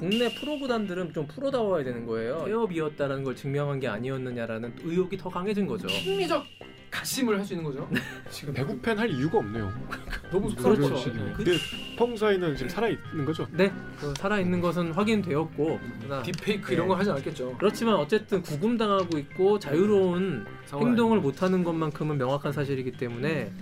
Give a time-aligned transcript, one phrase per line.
[0.00, 2.42] 국내 프로 구단들은 좀 프로다워야 되는 거예요.
[2.46, 5.86] 태업이었다라는 걸 증명한 게 아니었느냐라는 의혹이 더 강해진 거죠.
[5.88, 6.42] 심리적
[6.90, 7.88] 가심을 할 수 있는 거죠.
[8.32, 9.70] 지금 배구 팬 할 이유가 없네요.
[10.32, 10.50] 너무.
[10.50, 11.12] 속상하죠.
[11.12, 11.32] 네.
[11.36, 11.52] 근데
[11.98, 13.46] 펑사이는 지금 살아 있는 거죠?
[13.52, 16.74] 네, 그 살아있는 것은 확인되었고 그러나 딥페이크 네.
[16.74, 17.56] 이런 거 하지 않았겠죠.
[17.58, 21.18] 그렇지만 어쨌든 구금당하고 있고 자유로운 상황 행동을.
[21.20, 23.52] 못하는 것만큼은 명확한 사실이기 때문에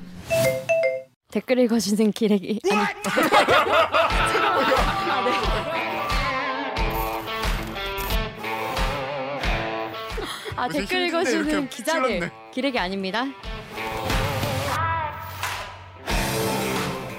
[1.30, 2.80] 댓글 읽어주는 기레기 아니
[10.58, 12.32] 아 댓글 읽어주는 기자들 찔렀네.
[12.52, 13.24] 기레기 아닙니다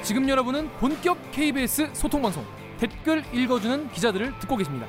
[0.03, 2.45] 지금 여러분은 본격 KBS 소통 방송
[2.79, 4.87] 댓글 읽어주는 기자들을 듣고 계십니다.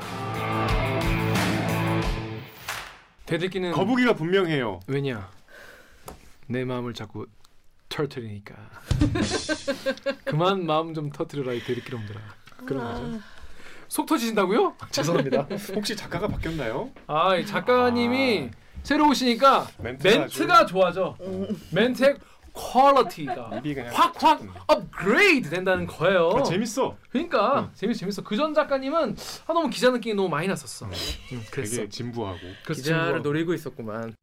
[3.26, 4.80] 대들기는 거북이가 분명해요.
[4.88, 5.30] 왜냐?
[6.46, 7.26] 내 마음을 자꾸
[7.88, 8.54] 터트리니까.
[10.24, 12.20] 그만 마음 좀 터트려라 이 대들기 놈들아.
[12.66, 13.20] 그런 거죠.
[13.90, 14.76] 속 터지신다고요?
[14.92, 15.48] 죄송합니다.
[15.74, 16.90] 혹시 작가가 바뀌었나요?
[17.08, 18.48] 아, 이 작가님이
[18.84, 21.16] 새로 오시니까 멘트가 멘트가 좋아져.
[21.72, 22.14] 멘트의
[22.52, 23.50] quality가
[23.92, 26.30] 확확 업그레이드 된다는 거예요.
[26.36, 26.96] 아, 재밌어.
[27.10, 28.22] 그러니까 재밌어 재밌어.
[28.22, 29.16] 그 전 작가님은
[29.48, 30.86] 아 너무 기자 느낌이 너무 많이 났었어.
[30.86, 31.76] 음, 그랬어.
[31.78, 32.38] 되게 진부하고.
[32.64, 33.18] 그래서 기자를 친구가.
[33.22, 34.14] 노리고 있었구만.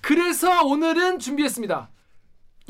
[0.00, 1.90] 그래서 오늘은 준비했습니다.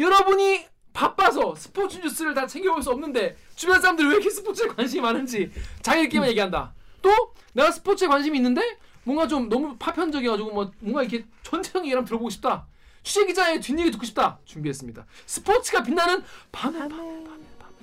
[0.01, 5.51] 여러분이 바빠서 스포츠 뉴스를 다 챙겨볼 수 없는데 주변 사람들이 왜 이렇게 스포츠에 관심이 많은지
[5.83, 6.73] 자기들끼리만 얘기한다.
[7.03, 7.11] 또
[7.53, 8.63] 내가 스포츠에 관심이 있는데
[9.03, 12.67] 뭔가 좀 너무 파편적이어가지고 뭐 뭔가 이렇게 전체적인 얘기를 들어보고 싶다.
[13.03, 14.39] 취재 기자의 뒷얘기 듣고 싶다.
[14.47, 15.05] 준비했습니다.
[15.27, 17.75] 스포츠가 빛나는 밤에 밤에 밤에 밤에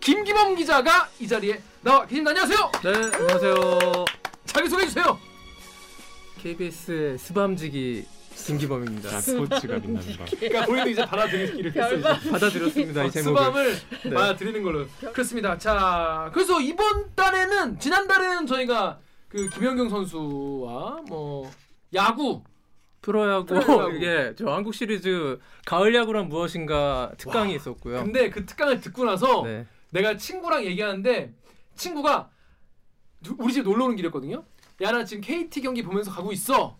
[0.00, 2.30] 김기범 기자가 이 자리에 나와 계십니다.
[2.30, 2.72] 안녕하세요.
[2.84, 4.04] 네, 안녕하세요.
[4.44, 5.18] 자기 소개해 주세요.
[6.38, 8.04] KBS 스밤지기
[8.36, 9.08] 김기범입니다.
[9.08, 10.26] 자, 스포츠가 빛나는 밤.
[10.38, 12.02] 그러니까 본인도 이제 받아들이기를 했어요.
[12.30, 13.36] 받아들였습니다 이 제목을.
[13.38, 14.10] 수밤을 네.
[14.10, 15.56] 받아들이는 걸로 그렇습니다.
[15.58, 21.50] 자, 그래서 이번 달에는 지난 달에는 저희가 그 김연경 선수와 뭐
[21.94, 22.42] 야구
[23.00, 23.96] 프로야구 프로야구.
[23.96, 28.02] 이게 저 한국 시리즈 가을 야구란 무엇인가 특강이 있었고요.
[28.04, 29.66] 근데 그 특강을 듣고 나서 네.
[29.90, 31.34] 내가 친구랑 얘기하는데
[31.76, 32.30] 친구가
[33.22, 34.44] 누- 우리 집 놀러 오는 길이었거든요.
[34.80, 36.76] 야 나 지금 KT 경기 보면서 가고 있어.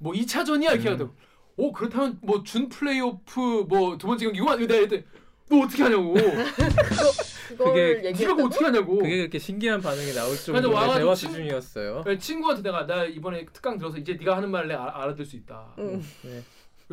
[0.00, 0.92] 뭐 2차전이야 이렇게 음.
[0.94, 1.14] 하더라고.
[1.56, 4.58] 오 그렇다면 뭐 준 플레이오프 뭐 두 번째 경기구만.
[4.66, 5.04] 내가 이때
[5.48, 6.14] 너 어떻게 하냐고.
[7.58, 8.96] 그게 네가 뭐 어떻게 하냐고.
[8.98, 12.00] 그게 그렇게 신기한 반응이 나올 정도의 대화 친- 수준이었어요.
[12.04, 15.36] 그래서 친구한테 내가 나 이번에 특강 들어서 이제 네가 하는 말을 내가 알아, 알아들 수
[15.36, 15.74] 있다.
[15.78, 16.02] 응.
[16.22, 16.42] 네.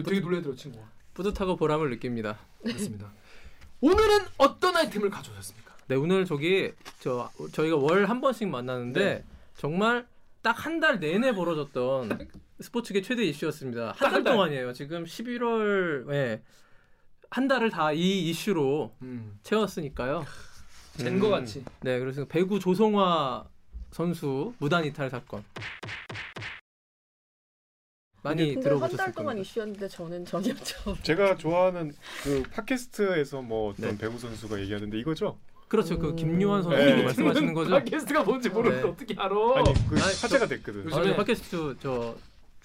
[0.04, 0.86] 되게 놀래더라 친구가.
[1.14, 2.38] 뿌듯하고 보람을 느낍니다.
[2.64, 3.12] 그렇습니다.
[3.82, 5.76] 오늘은 어떤 아이템을 가져오셨습니까?
[5.88, 9.24] 네 오늘 저기 저 저희가 월 한 번씩 만나는데 네.
[9.56, 10.06] 정말
[10.42, 12.28] 딱 한 달 내내 벌어졌던
[12.60, 13.94] 스포츠계 최대 이슈였습니다.
[13.94, 14.34] 딱한한달 달.
[14.34, 14.74] 동안이에요.
[14.74, 16.42] 지금 11월 예.
[17.30, 19.38] 한 달을 다 이 이슈로 음.
[19.44, 20.26] 채웠으니까요.
[20.98, 21.32] 젠거 음.
[21.32, 21.64] 같이.
[21.82, 23.46] 네, 그래서 배구 조성화
[23.92, 25.44] 선수 무단 이탈 사건
[28.24, 29.38] 많이 들어보셨을 한달 동안.
[29.38, 30.96] 이슈였는데 저는 전혀 처음.
[31.04, 31.94] 제가 좋아하는
[32.24, 33.98] 그 팟캐스트에서 뭐 어떤 네.
[33.98, 35.38] 배구 선수가 얘기하는데 이거죠?
[35.68, 36.16] 그렇죠, 그 음.
[36.16, 37.04] 김요한 선수 네.
[37.04, 37.70] 말씀하시는 거죠?
[37.72, 38.90] 팟캐스트가 뭔지 모르는데 네.
[38.90, 39.36] 어떻게 알아?
[39.58, 40.86] 아니 그 아니, 화제가 됐거든.
[40.86, 42.16] 요즘- 아, 요즘에- 네, 팟캐스트 저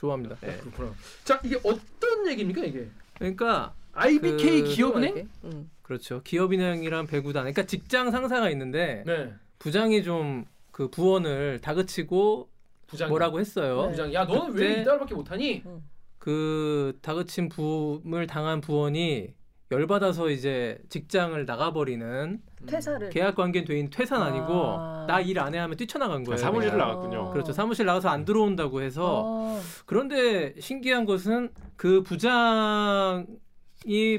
[0.03, 0.35] 좋아합니다.
[0.41, 0.57] 네.
[0.59, 0.93] 그렇구나.
[1.23, 2.89] 자 이게 어떤 얘기입니까 이게?
[3.15, 5.29] 그러니까 IBK 그- 기업은행?
[5.45, 5.71] 응.
[5.83, 6.23] 그렇죠.
[6.25, 7.43] 기업인행이란 배구단.
[7.45, 9.33] 그러니까 직장 상사가 있는데 네.
[9.61, 12.49] 부장이 좀 그 부원을 다그치고
[12.87, 13.11] 부장.
[13.11, 13.83] 뭐라고 했어요.
[13.83, 13.91] 네.
[13.91, 14.15] 부장.
[14.15, 15.63] 야 너는 왜 이달밖에 못하니?
[16.19, 19.34] 그 다그친 부음을 당한 부원이
[19.72, 23.10] 열받아서 이제 직장을 나가버리는 퇴사를.
[23.10, 25.05] 계약 관계 돼인 퇴사는 아 니고 아.
[25.09, 26.34] 나일 안 해 하면 뛰쳐나간 거예요.
[26.34, 26.88] 아, 사무실을 그냥.
[26.88, 27.31] 나갔군요.
[27.33, 27.53] 그렇죠.
[27.53, 29.60] 사무실 나가서 안 들어온다고 해서 어.
[29.87, 33.27] 그런데 신기한 것은 그 부장이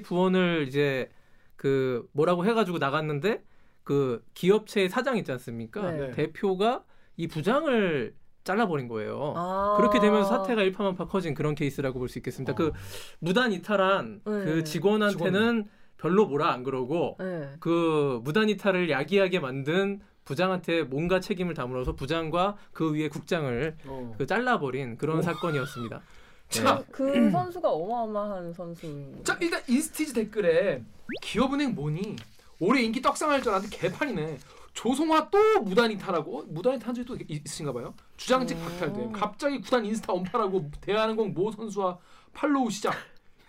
[0.03, 1.09] 부원을 이제
[1.55, 3.43] 그 뭐라고 해가지고 나갔는데
[3.83, 5.91] 그 기업체의 사장 있지 않습니까?
[5.91, 6.11] 네.
[6.11, 6.83] 대표가
[7.15, 9.33] 이 부장을 잘라버린 거예요.
[9.35, 9.75] 아.
[9.77, 12.53] 그렇게 되면서 사태가 일파만파 커진 그런 케이스라고 볼 수 있겠습니다.
[12.53, 12.55] 어.
[12.55, 12.71] 그
[13.19, 14.31] 무단 이탈한 네.
[14.45, 15.67] 그 직원한테는
[15.97, 17.49] 별로 뭐라 안 그러고 네.
[17.59, 24.15] 그 무단 이탈을 야기하게 만든 부장한테 뭔가 책임을 다물어서 부장과 그 위에 국장을 어.
[24.17, 25.21] 그 잘라버린 그런 오.
[25.21, 26.01] 사건이었습니다.
[26.49, 29.23] 자, 그 선수가 어마어마한 선수인.
[29.23, 30.83] 자 일단 인스티즈 댓글에
[31.21, 32.15] 기업은행 뭐니?
[32.59, 34.37] 올해 인기 떡상할 줄 알았는데 개판이네.
[34.73, 37.93] 조성화 또 무단 이탈하고 무단 이탈한 적이 또 있으신가 봐요.
[38.17, 38.63] 주장직 음.
[38.63, 39.09] 박탈돼.
[39.13, 41.97] 갑자기 구단 인스타 언팔하고 대한항공 모 선수와
[42.33, 42.93] 팔로우 시작.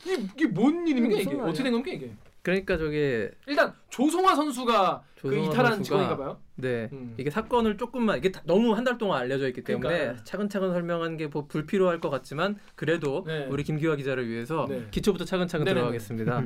[0.04, 1.30] 이게, 이게 뭔 일입니까 이게?
[1.30, 1.44] 말이야?
[1.44, 2.12] 어떻게 된 겁니까 이게?
[2.42, 6.40] 그러니까 저게 일단 조성화 선수가 그 조성화 이탈한 선수가 직원인가 봐요.
[6.56, 7.14] 네 음.
[7.18, 10.24] 이게 사건을 조금만 이게 다- 너무 한 달 동안 알려져 있기 때문에 그러니까요.
[10.24, 13.46] 차근차근 설명하는 게뭐 불필요할 것 같지만 그래도 네.
[13.50, 14.86] 우리 김기화 기자를 위해서 네.
[14.90, 15.80] 기초부터 차근차근 네네네.
[15.80, 16.44] 들어가겠습니다.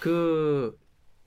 [0.00, 0.78] 그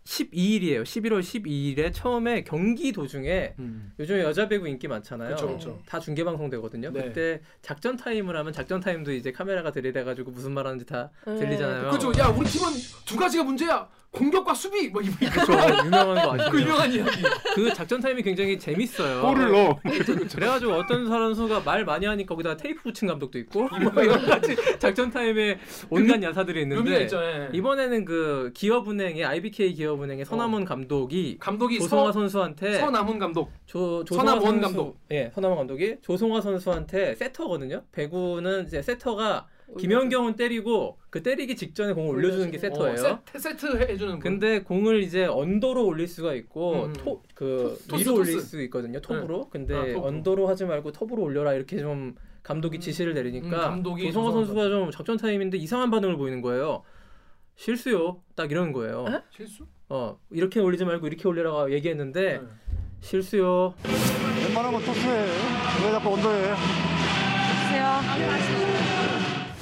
[0.06, 0.84] 12일이에요.
[0.84, 3.94] 11월 12일에 처음에 경기 도중에 음.
[4.00, 5.36] 요즘에 여자 배구 인기 많잖아요.
[5.36, 5.80] 그쵸, 그쵸.
[5.86, 6.92] 다 중계 방송 되거든요.
[6.92, 7.04] 네.
[7.04, 11.36] 그때 작전 타임을 하면 작전 타임도 이제 카메라가 들이대 가지고 무슨 말 하는지 다 네.
[11.36, 11.92] 들리잖아요.
[11.92, 12.12] 그죠?
[12.18, 12.72] 야 우리 팀은
[13.06, 13.88] 두 가지가 문제야.
[14.12, 14.90] 공격과 수비.
[14.90, 15.54] 뭐 이거 그쵸.
[15.86, 16.60] 유명한 거그 아시죠?
[16.60, 17.24] 유명한 이야기.
[17.56, 19.22] 그 작전 타임이 굉장히 재밌어요.
[19.22, 19.80] 골을 넣어.
[20.34, 25.10] 그래가지고 어떤 선수가 말 많이 하니까 거기다 테이프 붙인 감독도 있고 뭐 이런 같이 작전
[25.10, 25.60] 타임에
[25.90, 27.24] 온갖 야사들이 의미가 있는데 있죠.
[27.24, 27.50] 예.
[27.54, 33.52] 이번에는 그 기업은행의 IBK 기업은행의 서남원 감독이 감독이 조송화 서, 선수한테 서남원 감독.
[33.66, 35.00] 조, 조송화 서남원 선수, 감독.
[35.12, 37.84] 예, 서남원 감독이 조송화 선수한테 세터거든요.
[37.94, 39.48] 배구는 이제 세터가
[39.78, 42.58] 김연경은 때리고 그 때리기 직전에 공을 올려주는 게.
[42.58, 42.94] 세터예요.
[42.94, 44.20] 어, 세, 세트 해주는 분.
[44.20, 46.94] 근데 공을 이제 언더로 올릴 수가 있고 음.
[46.94, 48.40] 토, 그 토- 토스, 위로 올릴.
[48.42, 49.00] 수 있거든요.
[49.02, 49.50] 톱으로.
[49.50, 50.04] 근데 아, 톱으로.
[50.06, 55.18] 언더로 하지 말고 톱으로 올려라 이렇게 좀 감독이 지시를 내리니까 음, 조성화 선수가 좀 작전
[55.18, 56.84] 타임인데 이상한 반응을 보이는 거예요.
[57.56, 58.22] 실수요.
[58.36, 59.06] 딱 이러는 거예요.
[59.10, 59.22] 에?
[59.30, 59.66] 실수?
[59.90, 62.42] 어 이렇게 올리지 말고 이렇게 올리라고 얘기했는데 네.
[63.02, 63.74] 실수요.
[64.48, 65.26] 웬만하면 토스해.
[65.86, 66.54] 왜 자꾸 언더해?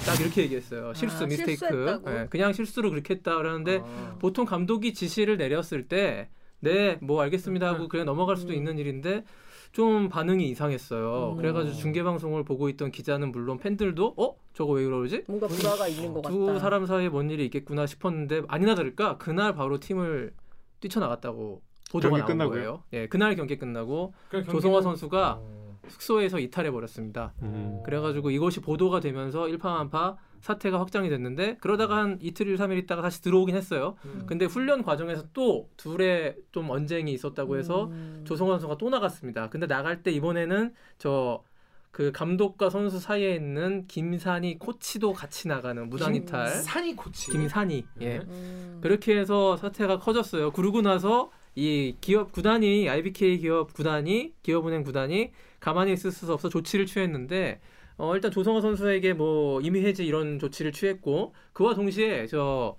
[0.09, 0.94] 딱 이렇게 얘기했어요.
[0.94, 1.57] 실수 아, 미스테이크.
[1.65, 2.11] 실수했다고?
[2.11, 4.15] 예, 그냥 실수로 그렇게 했다 그러는데 아.
[4.19, 6.29] 보통 감독이 지시를 내렸을 때
[6.61, 7.89] 네, 뭐 알겠습니다 하고 음.
[7.89, 9.23] 그냥 넘어갈 수도 있는 일인데
[9.71, 11.33] 좀 반응이 이상했어요.
[11.33, 11.38] 음.
[11.38, 15.23] 그래가지고 중계 방송을 보고 있던 기자는 물론 팬들도 어 저거 왜 그러지?
[15.27, 16.33] 뭔가 불화가 있는 것 같다.
[16.35, 20.33] 두 사람 사이에 뭔 일이 있겠구나 싶었는데 아니나 다를까 그날 바로 팀을
[20.79, 21.61] 뛰쳐나갔다고
[21.91, 22.56] 보도가 경기 나온 끝나고요?
[22.56, 22.83] 거예요.
[22.94, 24.13] 예, 그날 경기 끝나고
[24.51, 25.69] 조성화 경기는- 선수가 어.
[25.89, 27.33] 숙소에서 이탈해 버렸습니다.
[27.41, 27.81] 음.
[27.86, 33.56] 그래가지고 이것이 보도가 되면서 일파만파 사태가 확장이 됐는데 그러다가 한 이틀 삼일 있다가 다시 들어오긴
[33.56, 33.95] 했어요.
[34.06, 34.24] 음.
[34.25, 38.21] 근데 훈련 과정에서 또 둘의 좀 언쟁이 있었다고 해서 음.
[38.25, 39.50] 조성환 선수가 또 나갔습니다.
[39.50, 41.44] 근데 나갈 때 이번에는 저
[41.92, 46.47] 그 감독과 선수 사이에 있는 김산이 코치도 같이 나가는 무단 이탈.
[46.47, 47.31] 산이 코치.
[47.31, 48.19] 김산이 예.
[48.19, 48.19] 네.
[48.27, 48.80] 음.
[48.81, 50.51] 그렇게 해서 사태가 커졌어요.
[50.51, 56.85] 그러고 나서 이 기업 구단이 IBK 기업 구단이 기업은행 구단이 가만히 있을 수 없어 조치를
[56.85, 57.59] 취했는데
[57.97, 62.75] 어 일단 조성호 선수에게 뭐 임의 해지 이런 조치를 취했고 그와 동시에 저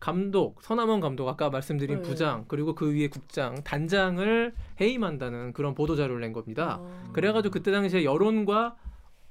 [0.00, 2.02] 감독 서남원 감독 아까 말씀드린 네.
[2.02, 6.78] 부장 그리고 그 위에 국장 단장을 해임한다는 그런 보도 자료를 낸 겁니다.
[6.80, 7.10] 아.
[7.12, 8.76] 그래가지고 그때 당시에 여론과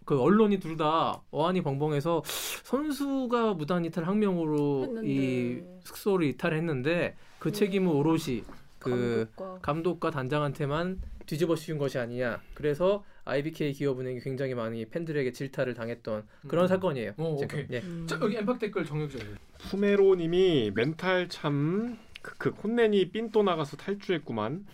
[0.05, 2.21] 그 언론이 둘 다 어안이 벙벙해서
[2.63, 5.07] 선수가 무단 이탈 항명으로 했는데.
[5.07, 8.43] 이 숙소를 이탈했는데 그 책임은 오롯이
[8.89, 12.41] 그 감독과 감독과 단장한테만 뒤집어 씌운 것이 아니냐.
[12.53, 16.67] 그래서 IBK 기업은행이 굉장히 많이 팬들에게 질타를 당했던 그런 음.
[16.67, 17.13] 사건이에요.
[17.17, 17.59] 오, 지금.
[17.59, 17.67] 오케이.
[17.71, 17.79] 예.
[17.81, 18.05] 음.
[18.07, 19.19] 자 여기 엠팍 댓글 정혁재.
[19.69, 24.65] 푸메로님이 멘탈 참 크크 콘넨이 삔또 나가서 탈주했구만.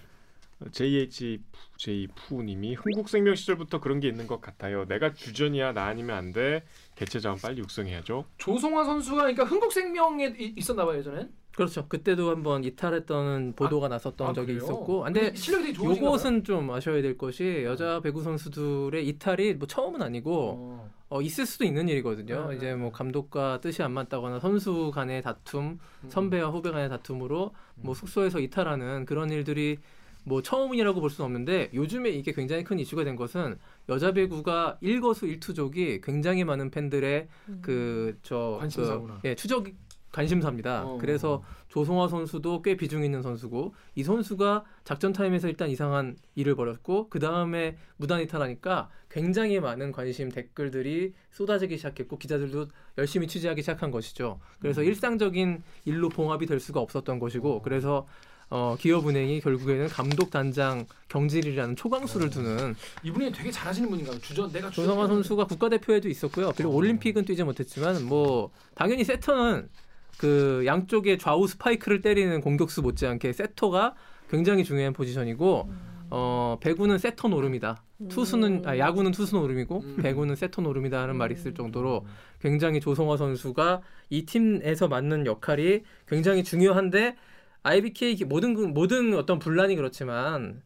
[0.71, 1.39] JH
[1.77, 4.85] J 푸님이 흥국생명 시절부터 그런 게 있는 것 같아요.
[4.85, 6.63] 내가 주전이야 나 아니면 안 돼.
[6.95, 8.23] 개체 자원 빨리 육성해야죠.
[8.37, 11.29] 조성화 선수가 그러니까 흥국생명에 이- 있었나 봐요 예전엔.
[11.55, 11.87] 그렇죠.
[11.87, 14.63] 그때도 한번 이탈했던 보도가 났었던 아, 적이 그래요?
[14.63, 15.03] 있었고.
[15.03, 16.07] 근데 실력이 되게 좋으신가 봐요.
[16.07, 20.91] 요것은 좀 아셔야 될 것이 여자 배구 선수들의 이탈이 뭐 처음은 아니고 어.
[21.09, 22.49] 어, 있을 수도 있는 일이거든요.
[22.49, 22.75] 네, 이제 네.
[22.75, 26.09] 뭐 감독과 뜻이 안 맞다거나 선수 간의 다툼, 음.
[26.09, 29.77] 선배와 후배 간의 다툼으로 뭐 숙소에서 이탈하는 그런 일들이
[30.25, 33.59] 뭐 처음이라고 볼 수는 없는데 요즘에 이게 굉장히 큰 이슈가 된 것은
[33.89, 37.59] 여자 배구가 일거수 일투족이 굉장히 많은 팬들의 음.
[37.61, 39.19] 그저 관심사구나.
[39.25, 39.67] 예, 추적
[40.13, 40.83] 관심사입니다.
[40.85, 40.97] 어.
[40.99, 47.09] 그래서 조성화 선수도 꽤 비중 있는 선수고 이 선수가 작전 타임에서 일단 이상한 일을 벌였고
[47.09, 52.67] 그 다음에 무단 이탈하니까 굉장히 많은 관심 댓글들이 쏟아지기 시작했고 기자들도
[52.99, 54.39] 열심히 취재하기 시작한 것이죠.
[54.59, 54.85] 그래서 음.
[54.85, 58.07] 일상적인 일로 봉합이 될 수가 없었던 것이고 그래서
[58.49, 64.19] 어, 기업은행이 결국에는 감독 단장 경질이라는 초강수를 두는 이분이 되게 잘하시는 분인가요?
[64.19, 66.51] 주전 내가 조성화 선수가 국가대표에도 있었고요.
[66.55, 66.75] 그리고 어.
[66.75, 69.69] 올림픽은 뛰지 못했지만 뭐 당연히 세터는
[70.17, 73.95] 그 양쪽에 좌우 스파이크를 때리는 공격수 못지않게 세터가
[74.29, 75.69] 굉장히 중요한 포지션이고
[76.09, 77.83] 어 배구는 세터 노름이다.
[78.09, 79.97] 투수는 아, 야구는 투수 노름이고 음.
[80.01, 81.55] 배구는 세터 노름이다라는 말이 있을 음.
[81.55, 82.05] 정도로
[82.41, 87.15] 굉장히 조성화 선수가 이 팀에서 맡는 역할이 굉장히 중요한데
[87.63, 90.61] IBK 기- 모든 그- 모든 어떤 분란이 그렇지만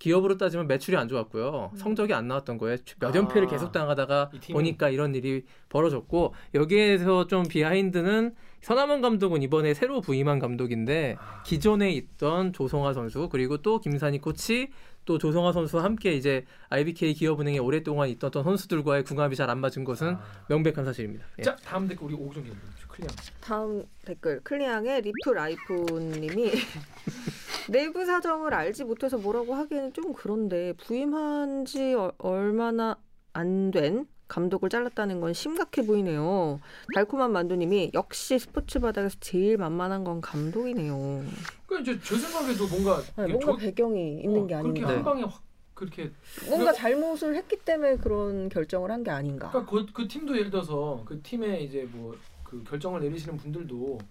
[0.00, 1.72] 기업으로 따지면 매출이 안 좋았고요.
[1.76, 2.78] 성적이 안 나왔던 거예요.
[2.98, 4.30] 몇 연패를 아, 계속 당하다가.
[4.50, 11.42] 보니까 이런 일이 벌어졌고 여기에서 좀 비하인드는 서남원 감독은 이번에 새로 부임한 감독인데 아.
[11.44, 14.70] 기존에 있던 조성화 선수 그리고 또 김산희 코치
[15.04, 20.14] 또 조성화 선수와 함께 이제 IBK 기업은행에 오랫동안 있던 선수들과의 궁합이 잘 안 맞은 것은
[20.14, 20.22] 아.
[20.48, 21.26] 명백한 사실입니다.
[21.38, 21.42] 예.
[21.42, 22.54] 자 다음 댓글 우리 오구정 기자
[22.88, 23.08] 클리어.
[23.42, 26.52] 다음 댓글 클리앙의 리프 라이프님이
[27.68, 32.96] 내부 사정을 알지 못해서 뭐라고 하기에는 좀 그런데 부임한 지 어- 얼마나
[33.32, 36.60] 안 된 감독을 잘랐다는 건 심각해 보이네요.
[36.94, 41.24] 달콤한 만두님이 역시 스포츠 바닥에서 제일 만만한 건 감독이네요.
[41.66, 44.88] 그러니까 이제 제 생각에도 뭔가 이게 뭔가 저- 배경이 있는 어, 게 그렇게 아닌가.
[44.88, 45.42] 한 방에 확
[45.74, 46.10] 그렇게
[46.48, 49.50] 뭔가 잘못을 했기 때문에 그런 결정을 한 게 아닌가.
[49.50, 52.14] 그러니까 그, 그 팀도 예를 들어서 그 팀에 이제 뭐
[52.44, 54.08] 그 결정을 내리시는 분들도 그냥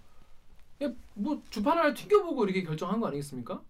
[1.14, 3.62] 뭐 주판을 튕겨보고 이렇게 결정한 거 아니겠습니까?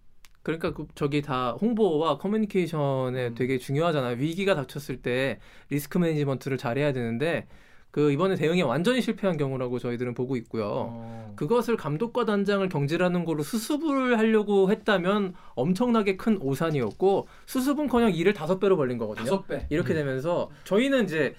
[0.43, 3.35] 그러니까 그 저기 다 홍보와 커뮤니케이션에 음.
[3.35, 4.17] 되게 중요하잖아요.
[4.17, 5.39] 위기가 닥쳤을 때
[5.69, 7.47] 리스크 매니지먼트를 잘해야 되는데
[7.91, 10.65] 그 이번에 대응이 완전히 실패한 경우라고 저희들은 보고 있고요.
[10.89, 11.33] 어.
[11.35, 18.77] 그것을 감독과 단장을 경질하는 걸로 수습을 하려고 했다면 엄청나게 큰 오산이었고 수습은커녕 일을 다섯 배로
[18.77, 19.25] 벌린 거거든요.
[19.25, 19.67] 다섯 배.
[19.69, 21.35] 이렇게 되면서 저희는 이제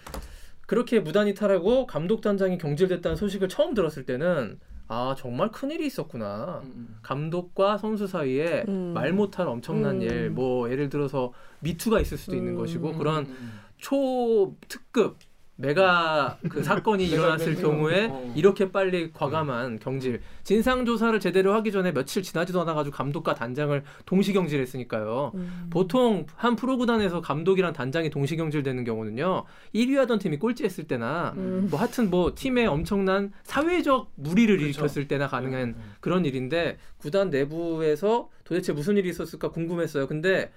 [0.67, 4.61] 그렇게 무단 이탈하고 감독 단장이 경질됐다는 소식을 처음 들었을 때는
[4.93, 6.61] 아 정말 큰 일이 있었구나.
[6.65, 6.99] 음, 음.
[7.01, 8.93] 감독과 선수 사이에 음.
[8.93, 10.03] 말 못할 엄청난 음.
[10.03, 12.59] 일, 뭐 예를 들어서 미투가 있을 수도 있는 음.
[12.59, 13.61] 것이고 음, 그런 음, 음.
[13.79, 15.17] 초특급
[15.63, 17.55] 메가 그 사건이 일어났을.
[17.55, 18.33] 경우에 어.
[18.35, 23.83] 이렇게 빨리 과감한 경질 진상 조사를 제대로 하기 전에 며칠 지나지도 않아 가지고 감독과 단장을
[24.05, 25.33] 동시 경질했으니까요.
[25.35, 25.67] 음.
[25.71, 29.45] 보통 한 프로 구단에서 감독이랑 단장이 동시 경질되는 경우는요.
[29.75, 31.69] 1위 하던 팀이 꼴찌했을 때나 음.
[31.71, 34.81] 뭐 하여튼 뭐 팀에 엄청난 사회적 무리를 그렇죠.
[34.81, 35.93] 일으켰을 때나 가능한 음, 음.
[36.01, 40.09] 그런 일인데 구단 내부에서 도대체 무슨 일이 있었을까 궁금했어요.
[40.09, 40.51] 근데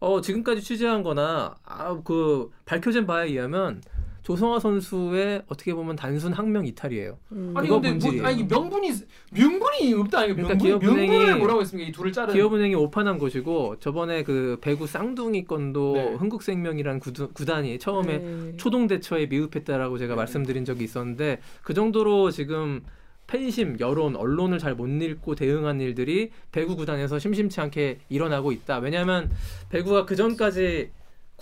[0.00, 3.80] 어 지금까지 취재한 거나 아, 그 밝혀진 바에 의하면
[4.22, 7.18] 조성아 선수의 어떻게 보면 단순 학명 이탈이에요.
[7.32, 7.52] 음.
[7.56, 8.26] 아니 근데 뭐.
[8.26, 8.90] 아니 명분이
[9.32, 14.22] 명분이 없다 이거 그러니까 명분, 명분을 뭐라고 했습니까 이 둘을 자른 기업은행이 오판한 것이고 저번에
[14.22, 16.14] 그 배구 쌍둥이 건도 네.
[16.14, 18.56] 흥국생명이라는 구두, 구단이 처음에 네.
[18.56, 20.16] 초동 대처에 미흡했다라고 제가 네.
[20.16, 22.82] 말씀드린 적이 있었는데 그 정도로 지금
[23.26, 28.78] 팬심, 여론, 언론을 잘 못 읽고 대응한 일들이 배구 구단에서 심심치 않게 일어나고 있다.
[28.78, 29.30] 왜냐하면
[29.70, 30.90] 배구가 그 전까지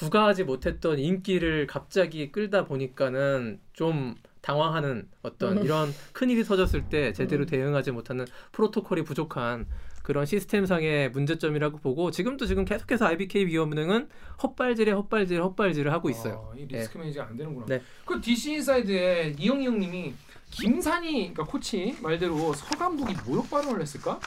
[0.01, 5.65] 구가하지 못했던 인기를 갑자기 끌다 보니까는 좀 당황하는 어떤 음.
[5.65, 7.47] 이런 큰 일이 터졌을 때 제대로 음.
[7.47, 9.67] 대응하지 못하는 프로토콜이 부족한
[10.03, 14.09] 그런 시스템상의 문제점이라고 보고 지금도 지금 계속해서 IBK 기업은행은
[14.43, 16.51] 헛발질에 헛발질 헛발질을 하고 있어요.
[16.51, 17.67] 아, 이 risk manage가 안 되는구나.
[17.67, 17.83] 네.
[18.07, 20.15] 그 DC 인사이드에 이영희 형님이
[20.51, 24.19] 김산이 그러니까 코치 말대로 서 감독이 모욕 발언을 했을까?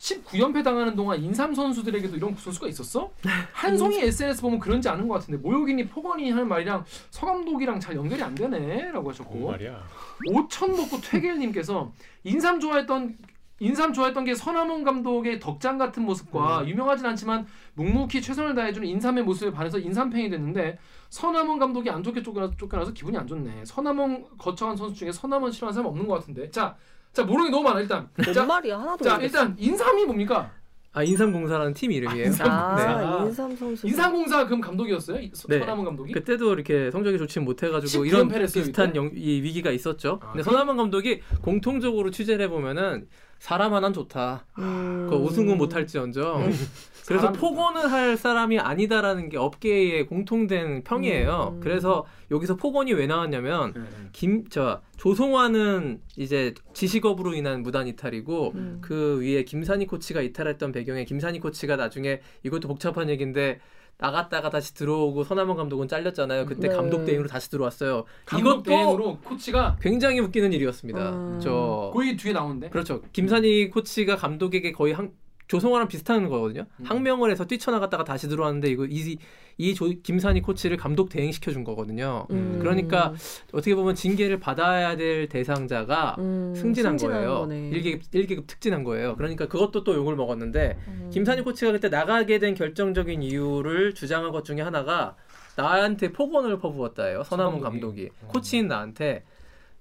[0.00, 3.10] 19연패 당하는 동안 인삼 선수들에게도 이런 선수가 있었어?
[3.52, 8.22] 한송이 SNS 보면 그런지 않은 것 같은데 모욕이니 폭언이 하는 말이랑 서 감독이랑 잘 연결이
[8.22, 9.84] 안 되네라고 뭔 하셨고 말이야?
[10.32, 11.92] 오천 먹고 퇴겔님께서
[12.24, 13.18] 인삼 좋아했던
[13.62, 19.52] 인삼 좋아했던 게 서남원 감독의 덕장 같은 모습과 유명하진 않지만 묵묵히 최선을 다해주는 인삼의 모습에
[19.52, 20.78] 반해서 인삼팬이 됐는데
[21.10, 23.66] 서남원 감독이 안 좋게 쫓겨나, 쫓겨나서 기분이 안 좋네.
[23.66, 26.50] 서남원 거쳐간 선수 중에 서남원 싫어하는 사람 없는 것 같은데.
[26.50, 26.74] 자,
[27.12, 28.08] 자 모르는 게 너무 많아 일단.
[28.16, 29.38] 뭔 자, 말이야 하나도 자 모르겠어.
[29.42, 30.50] 일단 인삼이 뭡니까?
[30.92, 32.32] 아 인삼공사라는 팀 이름이에요.
[32.40, 32.74] 아,
[33.22, 33.26] 네.
[33.28, 33.86] 인삼 선수.
[33.86, 35.20] 인삼공사 그럼 감독이었어요?
[35.20, 35.60] 이 서- 네.
[35.60, 36.12] 서남원 감독이?
[36.12, 38.96] 그때도 이렇게 성적이 좋지 못해가지고 19 이런 연패를 했어요, 비슷한?
[38.96, 40.18] 영- 이 위기가 있었죠.
[40.20, 43.06] 아, 근데 서남원 감독이 공통적으로 취재를 해보면은
[43.38, 44.46] 사람 하나는 좋다.
[44.58, 45.06] 음.
[45.08, 46.50] 그 우승은 못할지언정.
[47.10, 51.54] 그래서 사람 폭언을 할 사람이 아니다라는 게 업계의 공통된 평이에요.
[51.56, 51.60] 음.
[51.60, 53.86] 그래서 여기서 폭언이 왜 나왔냐면 네, 네.
[54.12, 58.78] 김저 조성화는 이제 지식업으로 인한 무단 이탈이고 음.
[58.80, 63.58] 그 위에 김산희 코치가 이탈했던 배경에 김산희 코치가 나중에 이것도 복잡한 얘기인데
[63.98, 66.46] 나갔다가 다시 들어오고 서남원 감독은 잘렸잖아요.
[66.46, 66.74] 그때 네.
[66.74, 68.04] 감독 대행으로 다시 들어왔어요.
[68.24, 71.10] 감독 대행으로 코치가 굉장히 웃기는 일이었습니다.
[71.10, 71.40] 음.
[71.42, 72.70] 저 거의 뒤에 나오는데.
[72.70, 73.02] 그렇죠.
[73.12, 75.10] 김산희 코치가 감독에게 거의 한
[75.50, 76.64] 조성화랑 비슷한 거거든요.
[76.78, 76.84] 음.
[76.84, 79.18] 항명을 해서 뛰쳐나갔다가 다시 들어왔는데 이거 이,
[79.58, 82.28] 이 조, 김산희 코치를 감독 대행시켜 준 거거든요.
[82.30, 82.58] 음.
[82.60, 83.14] 그러니까
[83.52, 87.40] 어떻게 보면 징계를 받아야 될 대상자가 음, 승진한 거예요.
[87.40, 87.70] 거네.
[87.72, 89.16] 1계급, 1계급 특진한 거예요.
[89.16, 91.10] 그러니까 그것도 또 욕을 먹었는데 음.
[91.12, 95.16] 김산희 코치가 그때 나가게 된 결정적인 이유를 주장한 것 중에 하나가
[95.56, 97.24] 나한테 폭언을 퍼부었다예요.
[97.24, 97.80] 서남원 감독이.
[97.80, 98.10] 감독이.
[98.22, 98.28] 어.
[98.28, 99.24] 코치인 나한테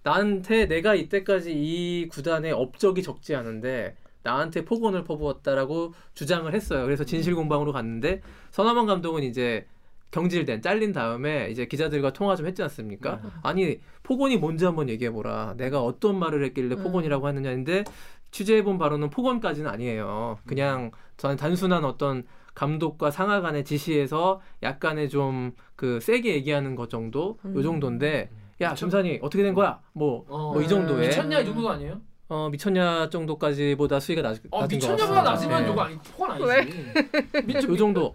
[0.01, 6.83] 나한테 내가 이때까지 이 구단의 업적이 적지 않은데 나한테 폭언을 퍼부었다라고 주장을 했어요.
[6.85, 8.21] 그래서 진실 공방으로 갔는데
[8.51, 9.65] 서남원 감독은 이제
[10.11, 13.21] 경질된 잘린 다음에 이제 기자들과 통화 좀 했지 않습니까?
[13.43, 15.53] 아니 폭언이 뭔지 한번 얘기해 보라.
[15.57, 16.83] 내가 어떤 말을 했길래 음.
[16.83, 17.83] 폭언이라고 하느냐인데
[18.31, 20.39] 취재해 본 바로는 폭언까지는 아니에요.
[20.47, 22.23] 그냥 전 단순한 어떤
[22.55, 27.61] 감독과 상하 간의 지시에서 약간의 좀 그 세게 얘기하는 것 정도 요 음.
[27.63, 29.79] 정도인데 야 미쳤- 김산이 어떻게 된 거야?
[29.93, 30.51] 뭐 어.
[30.53, 32.01] 뭐이 정도에 미쳤냐 이 정도도 아니에요?
[32.29, 35.23] 어 미쳤냐 정도까지보다 수위가 낮, 어, 낮은 것 미쳤냐보다.
[35.23, 35.71] 낮으면 네.
[35.71, 37.67] 이거 아니 폭언 아니지.
[37.67, 38.13] 요 정도.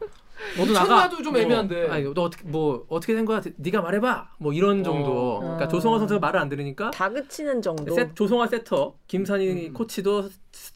[0.57, 0.85] 너도 나가.
[1.09, 1.87] 미쳤냐도 좀 애매한데.
[1.87, 3.41] 뭐, 아니, 너 어떻게 뭐 어떻게 된 거야?
[3.57, 4.31] 네가 말해봐.
[4.39, 5.37] 뭐 이런 정도.
[5.37, 5.41] 어.
[5.41, 5.69] 그러니까 아.
[5.69, 7.93] 조송화 선수가 말을 안 들으니까 다그치는 정도.
[7.93, 9.73] 세, 조송화 세터, 김사니 음.
[9.73, 10.29] 코치도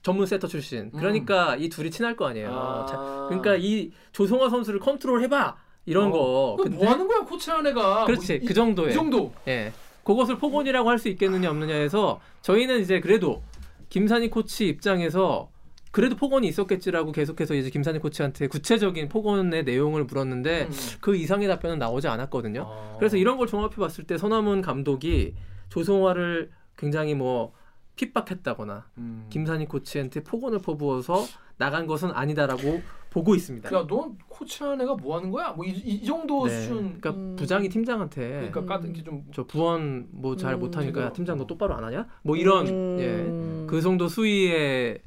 [0.02, 0.90] 전문 세터 출신.
[0.90, 2.50] 그러니까 이 둘이 친할 거 아니에요.
[2.52, 2.86] 아.
[2.86, 2.96] 자,
[3.28, 5.56] 그러니까 이 조송화 선수를 컨트롤 해봐.
[5.86, 6.10] 이런 어.
[6.10, 6.56] 거.
[6.58, 8.06] 그럼 뭐 하는 거야 코치라는 애가?
[8.06, 8.90] 그렇지 뭐 이, 그 정도에.
[8.90, 9.32] 이 정도.
[9.46, 9.72] 예.
[10.08, 13.42] 그것을 폭언이라고 할 수 있겠느냐 없느냐에서 저희는 이제 그래도
[13.90, 15.50] 김산희 코치 입장에서
[15.92, 20.70] 그래도 폭언이 있었겠지라고 계속해서 이제 김산희 코치한테 구체적인 폭언의 내용을 물었는데 음.
[21.02, 22.64] 그 이상의 답변은 나오지 않았거든요.
[22.66, 22.96] 어.
[22.98, 25.34] 그래서 이런 걸 종합해 봤을 때 서남은 감독이
[25.68, 27.52] 조성화를 굉장히 뭐
[27.98, 29.26] 핍박했다거나 음.
[29.28, 31.24] 김산희 코치한테 폭언을 퍼부어서
[31.56, 33.74] 나간 것은 아니다라고 보고 있습니다.
[33.74, 35.50] 야, 넌 코치라는 애가 뭐 하는 거야?
[35.50, 36.60] 뭐이 이 정도 네.
[36.60, 37.00] 수준.
[37.00, 37.36] 그러니까 음.
[37.36, 40.60] 부장이 팀장한테 그러니까 까든 게좀 저 부원 뭐잘 음.
[40.60, 41.12] 못하니까 야.
[41.12, 42.06] 팀장 너 똑바로 안 하냐?
[42.22, 42.96] 뭐 이런 음.
[43.00, 43.66] 예.
[43.68, 45.00] 그 정도 수위의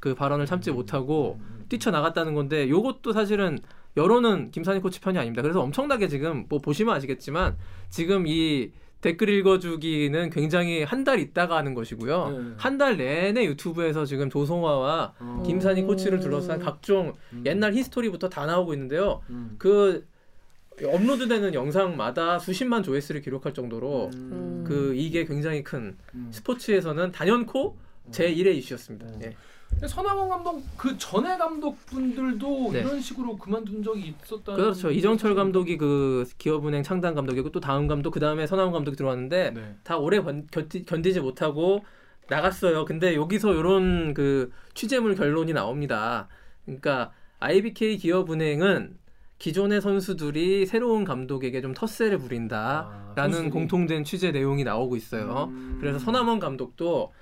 [0.00, 3.58] 그 발언을 참지 못하고 뛰쳐나갔다는 건데 요것도 사실은
[3.96, 5.40] 여론은 김사니 코치 편이 아닙니다.
[5.40, 7.56] 그래서 엄청나게 지금 뭐 보시면 아시겠지만
[7.88, 12.28] 지금 이 댓글 읽어주기는 굉장히 한 달 있다가 하는 것이고요.
[12.30, 12.54] 네.
[12.56, 15.42] 한달 내내 유튜브에서 지금 조송화와 어.
[15.46, 15.86] 김사니 음.
[15.86, 17.44] 코치를 둘러싼 각종 음.
[17.46, 19.22] 옛날 history부터 다 나오고 있는데요.
[19.30, 19.54] 음.
[19.58, 20.04] 그
[20.84, 24.64] 업로드되는 영상마다 수십만 조회수를 기록할 정도로 음.
[24.66, 26.28] 그 이게 굉장히 큰 음.
[26.32, 27.76] 스포츠에서는 단연코
[28.10, 29.06] 제 1의 이슈였습니다.
[29.06, 29.20] 음.
[29.22, 29.36] 예.
[29.86, 32.80] 선화원 감독 그 전에 감독분들도 네.
[32.80, 34.90] 이런 식으로 그만둔 적이 있었다는 그렇죠.
[34.90, 39.76] 이정철 감독이 그 기업은행 창단 감독이고 또 다음 감독 그 다음에 선화원 감독이 들어왔는데 네.
[39.84, 41.84] 다 오래 견, 견디, 견디지 못하고
[42.28, 42.84] 나갔어요.
[42.86, 46.28] 근데 여기서 이런 그 취재물 결론이 나옵니다.
[46.64, 48.96] 그러니까 IBK 기업은행은
[49.38, 53.50] 기존의 선수들이 새로운 감독에게 좀 텃세를 아, 부린다라는 선수들이?
[53.50, 55.50] 공통된 취재 내용이 나오고 있어요.
[55.50, 55.76] 음.
[55.80, 57.12] 그래서 서남원 감독도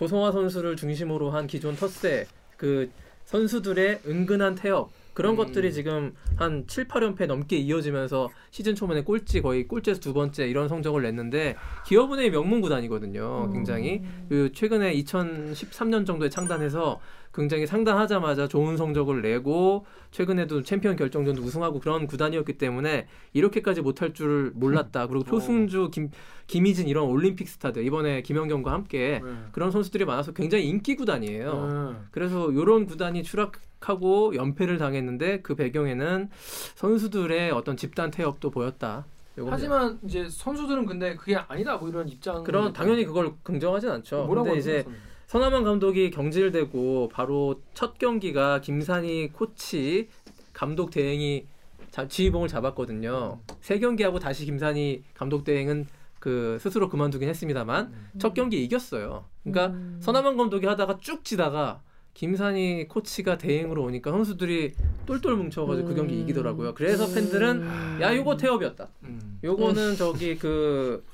[0.00, 2.26] 조성화 선수를 중심으로 한 기존 텃세
[2.56, 2.90] 그
[3.26, 5.36] 선수들의 은근한 태업 그런 음.
[5.36, 10.68] 것들이 지금 한 7, 8연패 넘게 이어지면서 시즌 초반에 꼴찌 거의 꼴찌에서 두 번째 이런
[10.68, 11.54] 성적을 냈는데
[11.86, 13.52] 기업은행의 명문 구단이거든요.
[13.52, 16.98] 굉장히 그 최근에 2013년 정도에 창단해서
[17.32, 24.50] 굉장히 상단하자마자 좋은 성적을 내고 최근에도 챔피언 결정전도 우승하고 그런 구단이었기 때문에 이렇게까지 못할 줄
[24.54, 25.06] 몰랐다.
[25.06, 26.10] 그리고 표승주, 김,
[26.48, 29.30] 김희진 이런 올림픽 스타들 이번에 김연경과 함께 네.
[29.52, 31.92] 그런 선수들이 많아서 굉장히 인기 구단이에요.
[31.92, 31.98] 네.
[32.10, 36.30] 그래서 이런 구단이 추락하고 연패를 당했는데 그 배경에는
[36.74, 39.06] 선수들의 어떤 집단 태엽도 보였다.
[39.38, 39.54] 요겁니다.
[39.54, 44.24] 하지만 이제 선수들은 근데 그게 아니다 뭐 이런 입장 그런 당연히 그걸 긍정하진 않죠.
[44.24, 44.90] 뭐라고 근데 이제 하죠?
[45.30, 50.08] 서남원 감독이 경질되고 바로 첫 경기가 김산희 코치
[50.52, 51.46] 감독 대행이
[51.92, 53.38] 자, 지휘봉을 잡았거든요.
[53.60, 55.86] 세 경기하고 다시 김산희 감독 대행은
[56.18, 59.24] 그 스스로 그만두긴 했습니다만 첫 경기 이겼어요.
[59.44, 59.98] 그러니까 음.
[60.02, 61.80] 서남원 감독이 하다가 쭉 지다가
[62.14, 64.74] 김산희 코치가 대행으로 오니까 선수들이
[65.06, 66.22] 똘똘 뭉쳐가지고 그 경기 음.
[66.22, 66.74] 이기더라고요.
[66.74, 68.88] 그래서 팬들은 야 요거 태업이었다.
[69.04, 69.38] 음.
[69.44, 71.04] 요거는 저기 그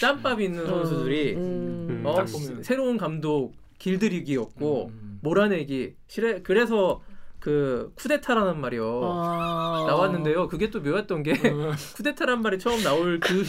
[0.00, 2.02] 짬밥 있는 선수들이 음.
[2.04, 2.62] 어, 딱 보면.
[2.62, 5.18] 새로운 감독 길들이기였고 음.
[5.22, 7.02] 몰아내기 실에 그래서
[7.46, 9.84] 그 쿠데타라는 말이요 아.
[9.86, 10.48] 나왔는데요.
[10.48, 11.70] 그게 또 묘했던 게 음.
[11.94, 13.44] 쿠데타란 말이 처음 나올 그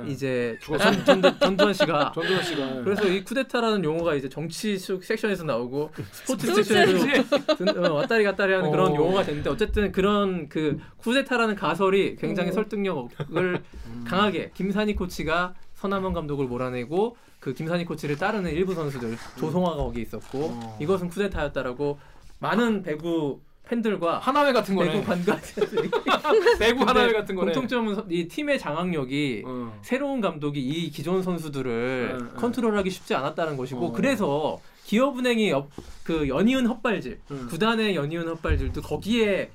[0.00, 0.08] 음.
[0.08, 5.44] 이제 전, 전, 전두환 씨가 전두환 씨가 그래서 이 쿠데타라는 용어가 이제 정치 수- 섹션에서
[5.44, 8.94] 나오고 스포츠 섹션에서 든- 어, 왔다리 갔다리 하는 그런 어.
[8.96, 12.54] 용어가 됐는데 어쨌든 그런 그 쿠데타라는 가설이 굉장히 음.
[12.54, 13.62] 설득력을
[14.06, 20.38] 강하게 김산희 코치가 서남원 감독을 몰아내고 그 김산희 코치를 따르는 일부 선수들 조성화가 거기 있었고
[20.44, 20.78] 어.
[20.80, 21.98] 이것은 쿠데타였다라고
[22.46, 24.90] 많은 배구 팬들과 하나회 같은 거네.
[24.92, 25.88] 배구 관계자들이
[26.58, 27.52] 배구 하나회 같은 거네.
[27.52, 29.78] 공통점은 서- 이 팀의 장악력이 어.
[29.82, 32.36] 새로운 감독이 이 기존 선수들을 응, 응.
[32.36, 33.92] 컨트롤하기 쉽지 않았다는 것이고 어.
[33.92, 35.70] 그래서 기업은행이 옆-
[36.02, 37.46] 그 연이은 헛발질 응.
[37.48, 39.50] 구단의 연이은 헛발질도 거기에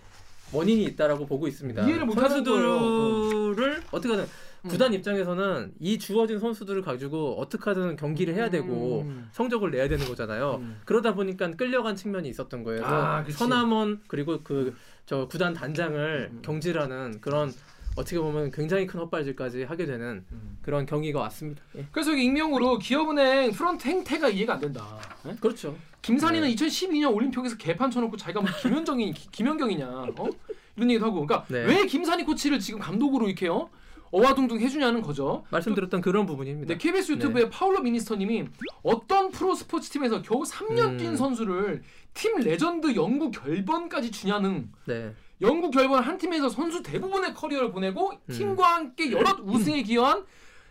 [0.53, 1.85] 원인이 있다라고 보고 있습니다.
[1.85, 4.27] 이해를 못하는 선수들을 어떻게든 음.
[4.67, 9.29] 구단 입장에서는 이 주어진 선수들을 가지고 어떻게든 경기를 해야 되고 음.
[9.31, 10.55] 성적을 내야 되는 거잖아요.
[10.61, 10.81] 음.
[10.85, 12.83] 그러다 보니까 끌려간 측면이 있었던 거예요.
[12.85, 13.23] 아.
[13.29, 14.75] 서남원 그리고 그
[15.07, 16.41] 저 구단 단장을 음.
[16.41, 17.49] 경질하는 그런
[17.95, 20.57] 어떻게 보면 굉장히 큰 헛발질까지 하게 되는 음.
[20.61, 21.63] 그런 경기가 왔습니다.
[21.77, 21.85] 예.
[21.93, 24.85] 그래서 익명으로 기업은행 프런트 행태가 이해가 안 된다.
[25.25, 25.33] 예?
[25.39, 25.77] 그렇죠.
[26.01, 26.55] 김산희는 네.
[26.55, 30.29] 2012년 올림픽에서 개판 쳐놓고 자기가 뭐 김현정이 기- 김연경이냐, 어?
[30.75, 31.63] 이런 얘기도 하고, 그러니까 네.
[31.65, 33.69] 왜 김산희 코치를 지금 감독으로 이렇게 어?
[34.11, 35.43] 어와둥둥 해주냐는 거죠.
[35.49, 36.73] 말씀드렸던 그런 부분입니다.
[36.73, 38.45] 네, KBS 유튜브에 파울러 미니스터님이
[38.83, 40.97] 어떤 프로 스포츠 팀에서 겨우 3년 음.
[40.97, 41.81] 뛴 선수를
[42.13, 45.13] 팀 레전드 영구 결번까지 주냐는 네.
[45.41, 48.33] 영구 결번 한 팀에서 선수 대부분의 커리어를 보내고 음.
[48.33, 50.25] 팀과 함께 여러 우승에 기여한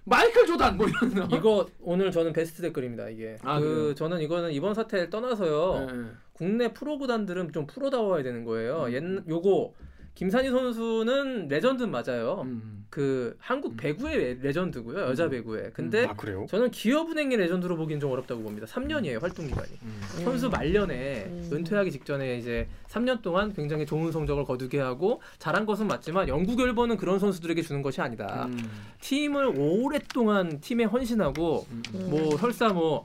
[0.05, 3.09] 마이클 조단 뭐 이런 이거 오늘 저는 베스트 댓글입니다.
[3.09, 3.75] 이게 아, 그래요?
[3.75, 5.87] 그 저는 이거는 이번 사태를 떠나서요.
[5.90, 6.11] 네.
[6.33, 8.85] 국내 프로 구단들은 좀 프로다워야 되는 거예요.
[8.85, 8.92] 음.
[8.92, 9.75] 옛 요거
[10.16, 12.40] 김사니 선수는 레전드 맞아요.
[12.46, 12.87] 음.
[12.88, 13.76] 그 한국 음.
[13.76, 14.98] 배구의 레- 레전드고요.
[15.00, 15.31] 여자 음.
[15.31, 15.72] 배구의.
[15.74, 16.46] 근데 아 그래요?
[16.48, 18.66] 저는 기업은행의 레전드로 보기엔 좀 어렵다고 봅니다.
[18.66, 19.68] 3년이에요 활동 기간이.
[19.83, 20.00] 음.
[20.24, 21.50] 선수 말년에 음.
[21.52, 26.96] 은퇴하기 직전에 이제 3년 동안 굉장히 좋은 성적을 거두게 하고 잘한 것은 맞지만 영구 결번은
[26.96, 28.46] 그런 선수들에게 주는 것이 아니다.
[28.46, 28.59] 음.
[29.00, 31.83] 팀을 오랫동안 팀에 헌신하고 음.
[32.09, 33.05] 뭐 설사 뭐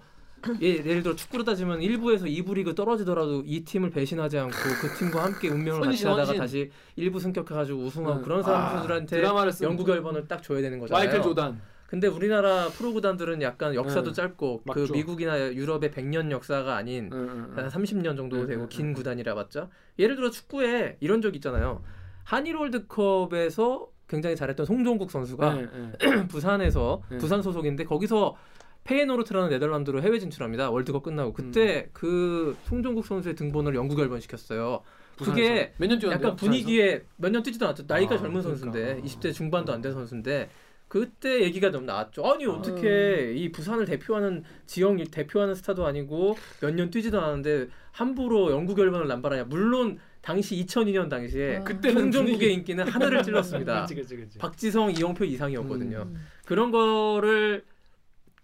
[0.61, 5.23] 예, 예를 들어 축구로 따지면 1부에서 2부 리그 떨어지더라도 이 팀을 배신하지 않고 그 팀과
[5.25, 6.33] 함께 운명을 같이 하다가.
[6.33, 8.23] 다시 1부 승격해가지고 우승하고 음.
[8.23, 11.05] 그런 아, 사람들한테 드라마를 쓰는 영구 결번을 딱 줘야 되는 거잖아요.
[11.05, 11.59] 마이클 조단.
[11.87, 14.13] 근데 우리나라 프로 구단들은 약간 역사도 네.
[14.13, 14.93] 짧고 그 맞죠.
[14.93, 17.69] 미국이나 유럽의 100년 역사가 아닌 음, 음, 한 음.
[17.69, 18.93] 30년 정도 음, 되고 음, 긴 음.
[18.93, 19.69] 구단이라 봤죠.
[19.99, 21.83] 예를 들어 축구에 이런 적 있잖아요.
[22.23, 26.27] 한일 월드컵에서 굉장히 잘했던 송종국 선수가 네, 네.
[26.27, 27.17] 부산에서 네.
[27.17, 28.35] 부산 소속인데 거기서
[28.83, 30.69] 페이노르트라는 네덜란드로 해외 진출합니다.
[30.71, 31.89] 월드컵 끝나고 그때 음.
[31.93, 34.81] 그 송종국 선수의 등번호를 영구 결번시켰어요.
[35.17, 37.83] 그게 몇 년 뛰었는데 약간 분위기에 몇 년 뛰지도 않았죠.
[37.87, 39.07] 나이가 아, 젊은 선수인데 그러니까.
[39.07, 40.49] 20대 중반도 안 된 선수인데
[40.87, 42.25] 그때 얘기가 좀 나왔죠.
[42.25, 42.51] 아니 음.
[42.55, 49.07] 어떻게 이 부산을 대표하는 지역 대표하는 스타도 아니고 몇 년 뛰지도 않았는데 함부로 영구 결번을
[49.07, 49.43] 남발하냐.
[49.45, 51.63] 물론 당시 2002년 당시에 아.
[51.63, 53.81] 그때는 송종국의 분위기- 인기는 하늘을 찔렀습니다.
[53.85, 54.37] 그치, 그치, 그치.
[54.39, 56.07] 박지성, 이영표 이상이었거든요.
[56.09, 56.15] 음.
[56.45, 57.63] 그런 거를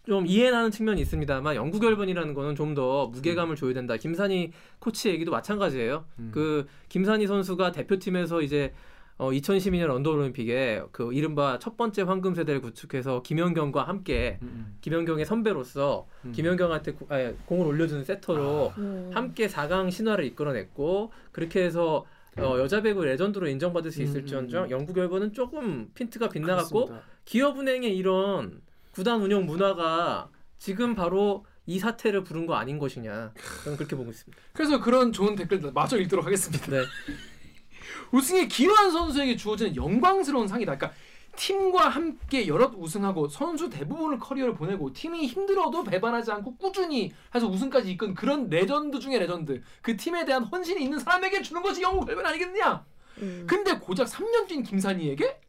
[0.07, 3.95] 좀 이해하는 측면이 있습니다만 영구 결번이라는 거는 좀 더 무게감을 줘야 된다.
[3.97, 6.05] 김산희 코치 얘기도 마찬가지예요.
[6.19, 6.29] 음.
[6.33, 8.73] 그 김산희 선수가 대표팀에서 이제
[9.17, 16.05] 어 2012년 런던올림픽에 그 이른바 첫 번째 황금 세대를 구축해서 김연경과 함께 음, 김연경의 선배로서
[16.25, 16.31] 음.
[16.33, 19.09] 김연경한테 구- 아니, 공을 올려주는 세터로 음.
[19.13, 22.05] 함께 4강 신화를 이끌어냈고 그렇게 해서
[22.37, 24.69] 어, 여자 배구 레전드로 인정받을 수 있을지언정 음.
[24.69, 27.07] 영구 결번은 조금 핀트가 빗나갔고 그렇습니다.
[27.25, 28.61] 기업은행의 이런
[28.97, 33.31] 구단 운영 문화가 지금 바로 이 사태를 부른 거 아닌 것이냐
[33.63, 34.41] 저는 그렇게 보고 있습니다.
[34.53, 36.65] 그래서 그런 좋은 댓글들 마저 읽도록 하겠습니다.
[36.65, 36.81] 네.
[38.11, 40.75] 우승에 기여한 선수에게 주어지는 영광스러운 상이다.
[40.77, 40.99] 그러니까
[41.35, 47.91] 팀과 함께 여럿 우승하고 선수 대부분을 커리어를 보내고 팀이 힘들어도 배반하지 않고 꾸준히 해서 우승까지
[47.91, 49.61] 이끈 그런 레전드 중에 레전드.
[49.83, 52.83] 그 팀에 대한 헌신이 있는 사람에게 주는 것이 영구 결번 아니겠느냐?
[53.21, 53.45] 음.
[53.47, 55.39] 근데 고작 3년 뛴 김사니에게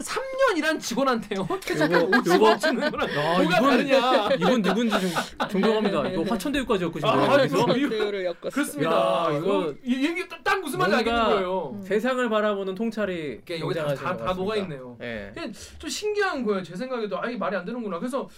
[0.00, 1.46] 3년이란 직원한테요.
[1.60, 4.28] 최저가 요거- 50억 주는 거랑 야, 뭐가 다르냐?
[4.34, 5.10] 이분 누군지 좀
[5.50, 6.08] 존경합니다.
[6.08, 7.44] 이거 화천대유까지 엮으신 아, 거예요.
[7.46, 8.50] 이거- 대우를 엮었어.
[8.50, 8.90] 그렇습니다.
[8.90, 9.38] 야, 이거
[9.70, 11.70] 이거 이 얘기 딱- 딱 무슨 말인지 알겠는 거예요.
[11.76, 11.82] 음.
[11.82, 14.34] 세상을 바라보는 통찰이 여기 다, 굉장하신 다, 것다 같습니다.
[14.34, 14.98] 녹아 있네요.
[15.00, 15.32] 예.
[15.78, 16.62] 좀 신기한 거예요.
[16.64, 17.98] 제 생각에도 아이 말이 안 되는구나.
[18.00, 18.28] 그래서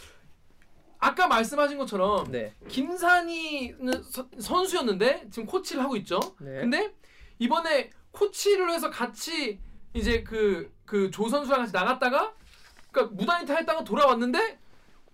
[0.99, 2.53] 아까 말씀하신 것처럼 네.
[2.69, 6.21] 김산희는 서- 선수였는데 지금 코치를 하고 있죠.
[6.39, 6.61] 네.
[6.61, 6.93] 근데
[7.39, 9.59] 이번에 코치를 해서 같이
[9.93, 12.35] 이제 그 그 조 선수랑 같이 나갔다가
[12.93, 14.59] 그러니까 무단이탈 했다가 돌아왔는데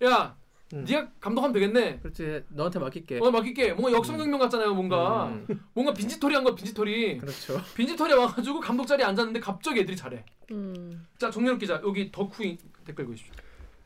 [0.03, 0.35] 야
[0.73, 0.85] 음.
[0.87, 1.99] 네가 감독하면 되겠네.
[1.99, 2.43] 그렇지.
[2.49, 3.19] 너한테 맡길게.
[3.21, 3.73] 어 맡길게.
[3.73, 4.73] 뭔가 역성경명 같잖아요.
[4.73, 7.61] 뭔가 음, 뭔가 빈지털이 한 거 빈지털이 그렇죠.
[7.75, 10.23] 빈지털이 와가지고 감독 자리에 앉았는데 갑자기 애들이 잘해.
[10.51, 11.05] 음.
[11.17, 13.33] 자 정렬 기자 여기 덕후 댓글 보십시오.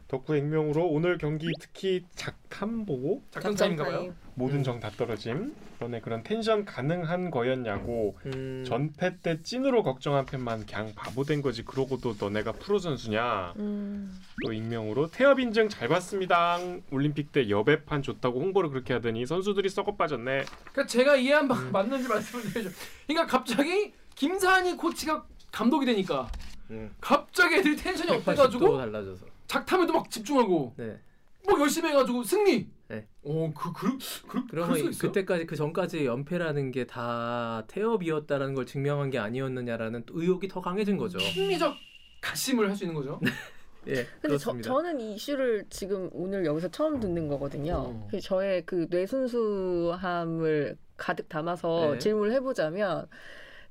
[0.08, 4.13] 덕후 익명으로 오늘 경기 특히 작탐 보고 작전타임인가봐요.
[4.36, 4.63] 모든 음.
[4.63, 5.56] 정다 떨어짐.
[5.78, 11.65] 그런데 그런 텐션 가능한 거였냐고 음, 전패 때 찐으로 걱정한 팬만 그냥 바보 된 거지.
[11.65, 13.54] 그러고도 너네가 프로 선수냐?
[13.58, 14.13] 음.
[14.46, 16.60] 또 익명으로 태업 인증 잘 봤습니다.
[16.91, 20.46] 올림픽 때 여배판 좋다고 홍보를 그렇게 하더니 선수들이 썩어 빠졌네.
[20.72, 21.48] 그러니까 제가 이해한 음.
[21.48, 22.70] 바 맞는지 말씀을 드려줘.
[23.08, 26.30] 그러니까 갑자기 김사니 코치가 감독이 되니까
[26.70, 26.94] 음.
[27.02, 29.35] 갑자기 애들이 tension이 180도 up돼가지고 달라져서.
[29.48, 31.00] 작탐에도 막 집중하고 네.
[31.48, 32.68] 뭐 열심히 해가지고 승리.
[32.88, 33.08] 네.
[33.24, 35.08] 어그그 그, 그, 수 있어?
[35.08, 40.98] 그때까지 그 전까지 연패라는 게 다 태업이었다라는 걸 증명한 게 아니었느냐라는 또 의혹이 더 강해진
[40.98, 41.18] 거죠.
[41.20, 41.74] 심리적
[42.22, 43.20] 가심을 할 수 있는 거죠.
[43.88, 44.68] 예, 근데 저, 그렇습니다.
[44.70, 47.74] 저는 이 이슈를 지금 오늘 여기서 처음 듣는 거거든요.
[47.76, 48.08] 어.
[48.10, 52.00] 그래서 저의 그 뇌순수함을 가득 담아서 네.
[52.00, 53.08] 질문을 해보자면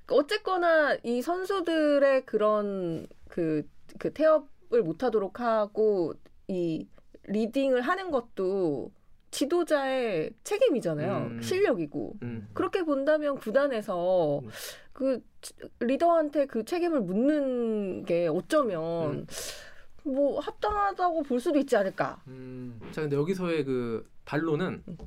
[0.08, 3.66] 어쨌거나 이 선수들의 그런 그,
[3.98, 6.14] 그 태업 을 못하도록 하고
[6.48, 6.86] 이
[7.24, 8.90] 리딩을 하는 것도
[9.30, 11.16] 지도자의 책임이잖아요.
[11.16, 11.42] 음.
[11.42, 12.16] 실력이고.
[12.22, 12.48] 음.
[12.54, 14.48] 그렇게 본다면 구단에서 음.
[14.92, 15.20] 그
[15.80, 19.26] 리더한테 그 책임을 묻는 게 어쩌면 음.
[20.04, 22.22] 뭐 합당하다고 볼 수도 있지 않을까.
[22.28, 22.80] 음.
[22.92, 24.98] 자, 근데 여기서의 그 반론은 음.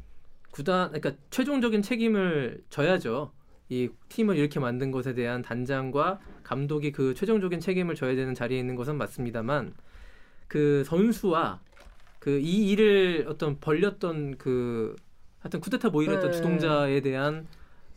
[0.51, 3.31] 구단, 그러니까 최종적인 책임을 져야죠.
[3.69, 6.19] 이 팀을 이렇게 만든 것에 대한 단장과
[6.51, 9.73] 감독이 그 최종적인 책임을 져야 되는 자리에 있는 것은 맞습니다만
[10.47, 11.59] 그 선수와
[12.19, 14.95] 그 이 일을 어떤 벌렸던 그
[15.39, 16.37] 하여튼 쿠데타 모의했던 네.
[16.37, 17.47] 주동자에 대한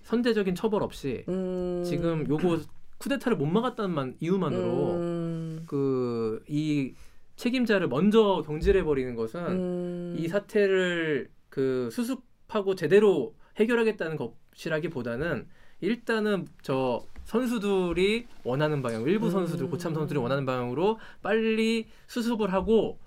[0.03, 1.83] 선제적인 처벌 없이 음.
[1.85, 2.61] 지금 요거
[2.99, 5.63] 쿠데타를 못 막았다는 만- 이유만으로 음.
[5.67, 6.95] 그이
[7.37, 10.17] 책임자를 먼저 경질해 버리는 것은 음.
[10.19, 15.47] 이 사태를 그 수습하고 제대로 해결하겠다는 것이라기보다는
[15.81, 19.31] 일단은 저 선수들이 원하는 방향, 일부 음.
[19.31, 22.99] 선수들 고참 선수들이 원하는 방향으로 빨리 수습을 하고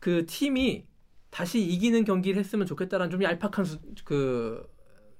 [0.00, 0.86] 그 팀이
[1.28, 4.66] 다시 이기는 경기를 했으면 좋겠다라는 좀 얄팍한 수, 그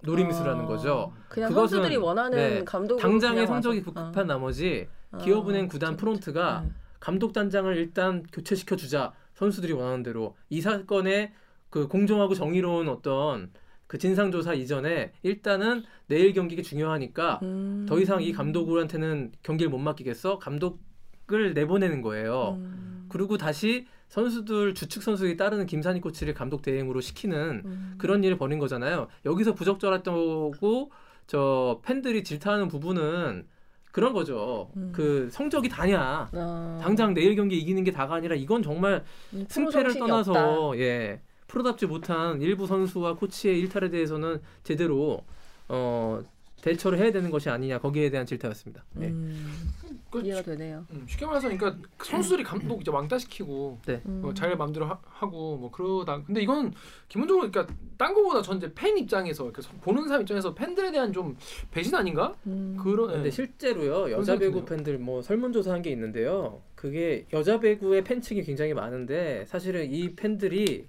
[0.02, 1.12] 노림수라는 아, 거죠.
[1.28, 6.70] 그냥 그것은- 선수들이 원하는 네, 감독 당장의 성적이 급급한 나머지 아, 기업은행 구단 프론트가 네.
[6.98, 11.34] 감독 단장을 일단 교체시켜 주자 선수들이 원하는 대로 이 사건의
[11.68, 13.50] 그 공정하고 정의로운 어떤
[13.86, 17.86] 그 진상조사 이전에 일단은 내일 경기가 중요하니까 음.
[17.88, 22.56] 더 이상 이 감독한테는 경기를 못 맡기겠어 감독을 내보내는 거예요.
[22.58, 23.06] 음.
[23.08, 27.94] 그리고 다시 선수들 주축 선수에 따르는 김사니 코치를 감독 대행으로 시키는 음.
[27.98, 29.08] 그런 일을 벌인 거잖아요.
[29.24, 30.90] 여기서 부적절했다고
[31.26, 33.46] 저 팬들이 질타하는 부분은
[33.92, 34.70] 그런 거죠.
[34.76, 34.92] 음.
[34.94, 36.28] 그 성적이 다냐.
[36.32, 36.80] 아.
[36.82, 40.78] 당장 내일 경기 이기는 게 다가 아니라 이건 정말 음, 승패를 떠나서 없다.
[40.80, 45.24] 예 프로답지 못한 일부 선수와 코치의 일탈에 대해서는 제대로
[45.68, 46.22] 어
[46.62, 48.84] 대처를 해야 되는 것이 아니냐 거기에 대한 질타였습니다.
[49.00, 49.06] 예.
[49.06, 49.72] 음,
[50.10, 50.84] 그 이해가 되네요.
[50.90, 54.22] 음, 쉽게 말해서 그러니까 선수들이 감독 이제 왕따 시키고 음.
[54.24, 56.72] 어, 자기 마음대로 하, 하고 뭐 그러다 근데 이건
[57.08, 61.36] 기본적으로 그러니까 딴 거보다 전 이제 팬 입장에서 이렇게 보는 사람 입장에서 팬들에 대한 좀
[61.70, 62.76] 배신 아닌가 음.
[62.82, 63.30] 그런 근데 예.
[63.30, 66.62] 실제로요 여자 배구 팬들 뭐 설문조사한 게 있는데요.
[66.74, 70.86] 그게 여자 배구의 팬층이 굉장히 많은데 사실은 이 팬들이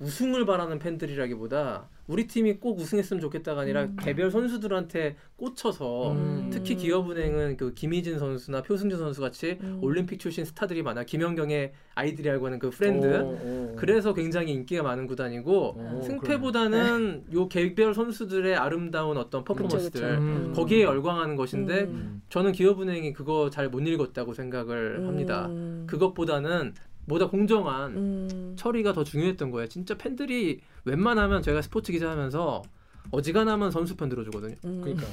[0.00, 3.96] 우승을 바라는 팬들이라기보다 우리 팀이 꼭 우승했으면 좋겠다가 아니라 음.
[4.00, 6.50] 개별 선수들한테 꽂혀서 음.
[6.52, 9.78] 특히 기업은행은 그 김희진 선수나 표승주 선수 같이 음.
[9.80, 13.76] 올림픽 출신 스타들이 많아 김연경의 아이들이라고 하는 그 프렌드 오, 오.
[13.76, 20.20] 그래서 굉장히 인기가 많은 구단이고 오, 승패보다는 요 개별 선수들의 아름다운 어떤 퍼포먼스들 그쵸, 그쵸.
[20.20, 20.52] 음.
[20.54, 22.22] 거기에 열광하는 것인데 음.
[22.28, 25.46] 저는 기업은행이 그거 잘 못 읽었다고 생각을 합니다.
[25.46, 25.84] 음.
[25.88, 26.74] 그것보다는
[27.08, 28.54] 보다 공정한 음.
[28.56, 29.68] 처리가 더 중요했던 거예요.
[29.68, 32.62] 진짜 팬들이 웬만하면 제가 스포츠 기자 하면서
[33.10, 34.56] 어지간하면 선수 편 들어주거든요.
[34.64, 34.80] 음.
[34.82, 35.06] 그러니까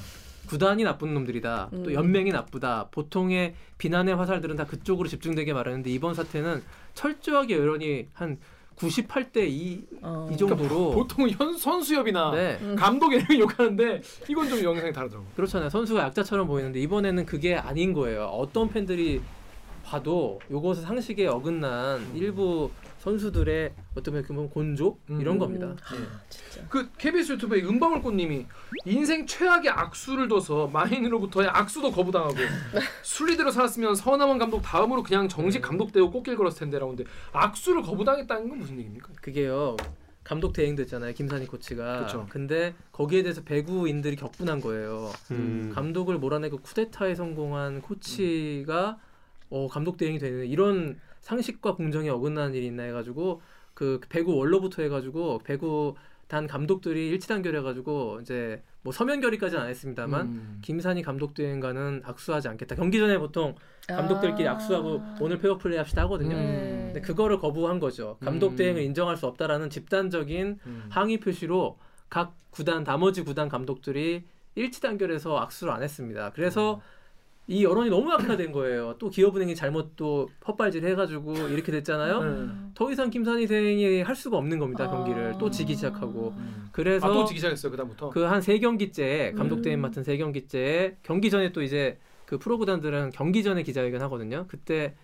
[0.47, 1.69] 구단이 나쁜 놈들이다.
[1.73, 1.83] 음.
[1.83, 2.87] 또 연맹이 나쁘다.
[2.91, 8.37] 보통의 비난의 화살들은 다 그쪽으로 집중되게 말하는데 이번 사태는 철저하게 여론이 한
[8.75, 10.29] 98대 2, 어.
[10.31, 12.57] 이 정도로 보통 현 선수협이나 네.
[12.61, 12.75] 음.
[12.75, 15.27] 감독이 욕하는데 이건 좀 영상이 다르더라고.
[15.35, 15.69] 그렇잖아요.
[15.69, 18.25] 선수가 약자처럼 보이는데 이번에는 그게 아닌 거예요.
[18.25, 19.21] 어떤 팬들이
[19.91, 25.39] 봐도 요것은 상식에 어긋난 일부 선수들의 어떤 보면 곤조 이런 음.
[25.39, 25.75] 겁니다.
[25.83, 26.29] 아, 예.
[26.29, 26.65] 진짜.
[26.69, 28.45] 그 KBS 유튜브에 은방울꽃님이
[28.85, 32.35] 인생 최악의 악수를 둬서 마인으로부터의 악수도 거부당하고
[33.03, 38.47] 순리대로 살았으면 서남원 감독 다음으로 그냥 정식 감독 되고 꽃길 걸었을 텐데라고 하는데 악수를 거부당했다는
[38.47, 39.09] 건 무슨 얘기입니까?
[39.21, 39.75] 그게요.
[40.23, 41.13] 감독 대행도 했잖아요.
[41.13, 42.05] 김산희 코치가.
[42.05, 42.27] 그쵸.
[42.29, 45.11] 근데 거기에 대해서 배구인들이 격분한 거예요.
[45.31, 45.71] 음.
[45.73, 48.99] 감독을 몰아내고 쿠데타에 성공한 코치가
[49.51, 53.41] 어, 감독 대행이 되는 이런 상식과 공정에 어긋나는 일이 있나 해가지고
[53.73, 55.95] 그 배구 원로부터 해가지고 배구
[56.27, 60.59] 단 감독들이 일치단결해가지고 이제 뭐 서면 결의까지는 안 했습니다만 음.
[60.61, 62.75] 김산희 감독 대행과는 악수하지 않겠다.
[62.75, 63.55] 경기 전에 보통
[63.87, 64.53] 감독들끼리 아.
[64.53, 66.35] 악수하고 오늘 페어 플레이 합시다 하거든요.
[66.37, 66.83] 네.
[66.85, 68.17] 근데 그거를 거부한 거죠.
[68.21, 68.55] 감독 음.
[68.55, 70.85] 대행을 인정할 수 없다라는 집단적인 음.
[70.89, 71.77] 항의 표시로
[72.09, 74.23] 각 구단 나머지 구단 감독들이
[74.55, 76.31] 일치 단결해서 악수를 안 했습니다.
[76.31, 76.81] 그래서
[77.51, 78.95] 이 여론이 너무 악화된 거예요.
[78.97, 82.23] 또 기업은행이 잘못 또 헛발질 해가지고 이렇게 됐잖아요.
[82.23, 82.47] 네.
[82.75, 84.85] 더 이상 김산희 대행이 할 수가 없는 겁니다.
[84.85, 84.87] 아.
[84.89, 86.69] 경기를 또 지기 시작하고 음.
[86.71, 88.09] 그래서 아 또 지기 시작했어요 그다음부터.
[88.11, 89.61] 그 한 세 경기째 감독 음.
[89.63, 94.45] 대행 맡은 세 경기째 경기 전에 또 이제 그 프로 구단들은 경기 전에 기자회견 하거든요.
[94.47, 94.95] 그때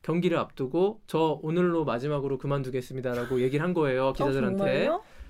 [0.00, 4.88] 경기를 앞두고 저 오늘로 마지막으로 그만두겠습니다라고 얘기를 한 거예요 어, 기자들한테.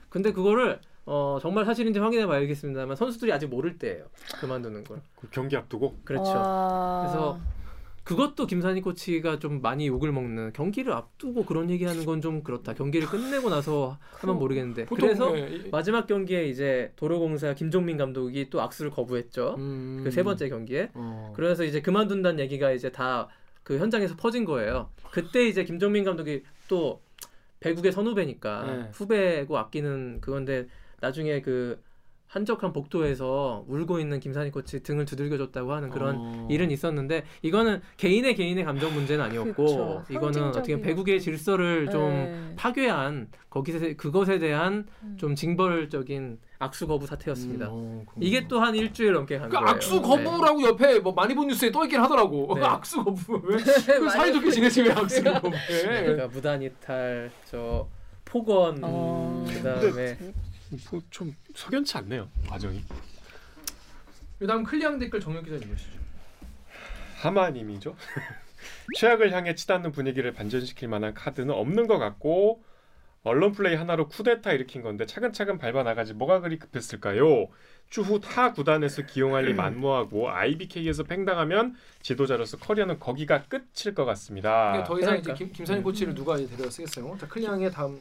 [0.08, 4.04] 근데 그거를 어, 정말 사실인지 확인해 봐야겠습니다만 선수들이 아직 모를 때예요.
[4.40, 5.00] 그만두는 걸.
[5.16, 6.32] 그 경기 앞두고 그렇죠.
[6.34, 7.02] 아.
[7.06, 7.40] 그래서
[8.04, 12.74] 그것도 김산희 코치가 좀 많이 욕을 먹는 경기를 앞두고 그런 얘기하는 건 좀 그렇다.
[12.74, 14.86] 경기를 끝내고 나서 하면 모르겠는데.
[14.86, 19.54] 그래서 예, 이- 마지막 경기에 이제 도로공사 김종민 감독이 또 악수를 거부했죠.
[19.58, 20.00] 음.
[20.04, 20.90] 그세 번째 경기에.
[20.94, 21.32] 어.
[21.36, 23.28] 그래서 이제 그만둔다는 얘기가 이제 다
[23.62, 24.88] 그 현장에서 퍼진 거예요.
[25.12, 27.02] 그때 이제 김종민 감독이 또
[27.60, 28.88] 배국의 선후배니까 네.
[28.94, 30.66] 후배고 아끼는 그건데
[31.00, 31.80] 나중에 그
[32.30, 36.48] 한적한 복도에서 울고 있는 김산희 코치 등을 두들겨줬다고 하는 그런 어.
[36.48, 40.04] 일은 있었는데 이거는 개인의 개인의 감정 문제는 아니었고 그쵸.
[40.08, 42.52] 이거는 어떻게 배국의 질서를 좀 네.
[42.54, 45.16] 파괴한 거기서 그것에 대한 음.
[45.18, 47.66] 좀 징벌적인 악수 거부 사태였습니다.
[47.66, 48.12] 음, 어.
[48.20, 49.66] 이게 또 한 일주일 넘게 간그 거예요.
[49.68, 50.02] 악수 네.
[50.02, 52.54] 거부라고 옆에 뭐 많이 본 뉴스에 떠 있긴 하더라고.
[52.54, 52.60] 네.
[52.62, 53.56] 악수 거부 왜?
[53.56, 55.56] 그 사이좋게 지내지 왜 악수를 거부해?
[56.04, 57.88] 그러니까 무단 이탈, 저
[58.24, 59.44] 폭언, 어.
[59.48, 60.16] 그다음에
[60.90, 62.82] 뭐 좀 석연치 않네요 과정이.
[64.38, 65.98] 그다음 클리앙 댓글 정혁 기자 읽으시죠.
[67.16, 67.94] 하마님이죠.
[68.96, 72.62] 최악을 향해 치닫는 분위기를 반전시킬 만한 카드는 없는 것 같고
[73.22, 77.48] 언론 플레이 하나로 쿠데타 일으킨 건데 차근차근 밟아 나가지 뭐가 그리 급했을까요?
[77.90, 84.82] 추후 타 구단에서 기용할 리 만무하고 IBK에서 팽당하면 지도자로서 커리어는 거기가 끝일 것 같습니다.
[84.86, 85.32] 더 이상 그러니까.
[85.34, 87.18] 이제 김, 김산희 코치를 누가 이제 데려다 쓰겠어요?
[87.18, 88.00] 자 클리앙의 다음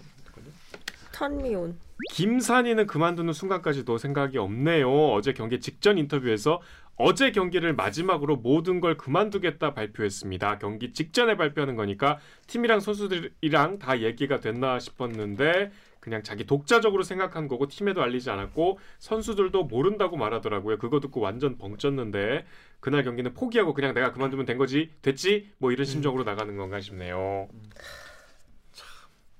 [1.12, 1.77] 턴미온.
[2.12, 4.89] 김산이는 그만두는 순간까지도 생각이 없네요.
[5.12, 6.62] 어제 경기 직전 인터뷰에서
[6.95, 10.59] 어제 경기를 마지막으로 모든 걸 그만두겠다 발표했습니다.
[10.59, 17.67] 경기 직전에 발표하는 거니까 팀이랑 선수들이랑 다 얘기가 됐나 싶었는데 그냥 자기 독자적으로 생각한 거고
[17.67, 20.77] 팀에도 알리지 않았고 선수들도 모른다고 말하더라고요.
[20.77, 22.43] 그거 듣고 완전 벙쪘는데
[22.79, 27.47] 그날 경기는 포기하고 그냥 내가 그만두면 된 거지 됐지 뭐 이런 심정으로 나가는 건가 싶네요.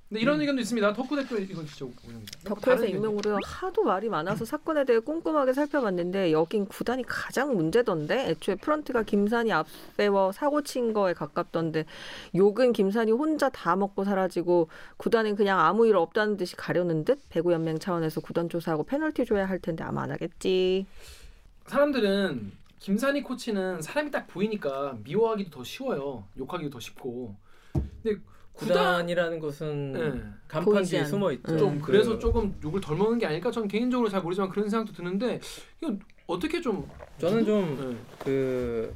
[0.10, 0.94] 근데 이런 의견도 있습니다.
[0.94, 2.40] 덕후 댓글 이건 진짜 오형입니다.
[2.44, 9.04] 덕후에서 익명으로 하도 말이 많아서 사건에 대해 꼼꼼하게 살펴봤는데 여긴 구단이 가장 문제던데 애초에 프런트가
[9.04, 11.86] 김산이 앞세워 사고 친 거에 가깝던데
[12.34, 17.54] 욕은 김산이 혼자 다 먹고 사라지고 구단은 그냥 아무 일 없다는 듯이 가려는 듯 배구
[17.54, 20.88] 연맹 차원에서 구단 조사하고 페널티 줘야 할 텐데 아마 안 하겠지.
[21.68, 26.24] 사람들은 김산희 코치는 사람이 딱 보이니까 미워하기도 더 쉬워요.
[26.36, 27.36] 욕하기도 더 쉽고.
[28.02, 28.20] 근데
[28.60, 30.24] 구단 구단이라는 것은 네.
[30.48, 31.54] 간판 뒤에 않- 숨어 있죠.
[31.54, 31.58] 음.
[31.58, 34.94] 좀 그- 그래서 조금 욕을 덜 먹는 게 아닐까 저는 개인적으로 잘 모르지만 그런 생각도
[34.94, 35.40] 드는데
[35.82, 35.96] 이거
[36.28, 36.88] 어떻게 좀
[37.20, 37.98] 저는 좀 네.
[38.26, 38.94] 그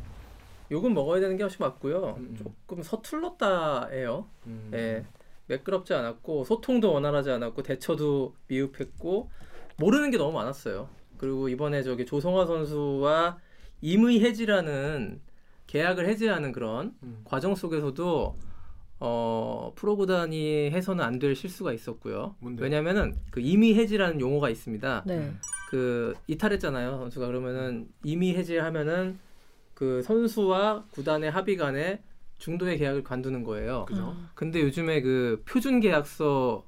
[0.72, 2.16] 욕은 먹어야 되는 게 훨씬 맞고요.
[2.18, 2.36] 음.
[2.38, 4.26] 조금 서툴렀다예요.
[4.48, 4.72] 음.
[4.74, 5.06] 예.
[5.48, 9.30] 매끄럽지 않았고 소통도 원활하지 않았고 대처도 미흡했고
[9.78, 10.88] 모르는 게 너무 많았어요.
[11.18, 13.38] 그리고 이번에 저기 조성화 선수와
[13.82, 15.20] 임의 해지라는
[15.68, 17.22] 계약을 해지하는 그런 음.
[17.26, 18.36] 과정 속에서도
[19.06, 22.36] 어 프로 구단이 해서는 안 될 실수가 있었고요.
[22.58, 25.04] 왜냐면은 그 임의 해지라는 용어가 있습니다.
[25.06, 25.32] 네.
[25.70, 29.20] 그 이탈했잖아요 선수가 그러면은 이미 해지하면은
[29.74, 32.02] 그 선수와 구단의 합의 간에
[32.38, 33.86] 중도의 계약을 관두는 거예요.
[33.86, 34.16] 그죠?
[34.36, 36.64] 근데 요즘에 그 표준 계약서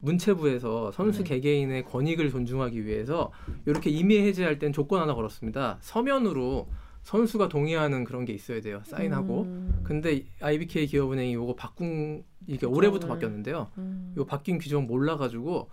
[0.00, 1.28] 문체부에서 선수 네.
[1.34, 3.30] 개개인의 권익을 존중하기 위해서
[3.66, 5.78] 이렇게 임의 해지할 땐 조건 하나 걸었습니다.
[5.80, 6.68] 서면으로
[7.02, 8.82] 선수가 동의하는 그런 게 있어야 돼요.
[8.84, 9.42] 사인하고.
[9.42, 9.80] 음.
[9.82, 13.14] 근데 IBK 기업은행이 요거 바꾼 이게 올해부터 규정을.
[13.14, 13.68] 바뀌었는데요.
[13.78, 14.14] 음.
[14.16, 15.68] 요 바뀐 규정 몰라 가지고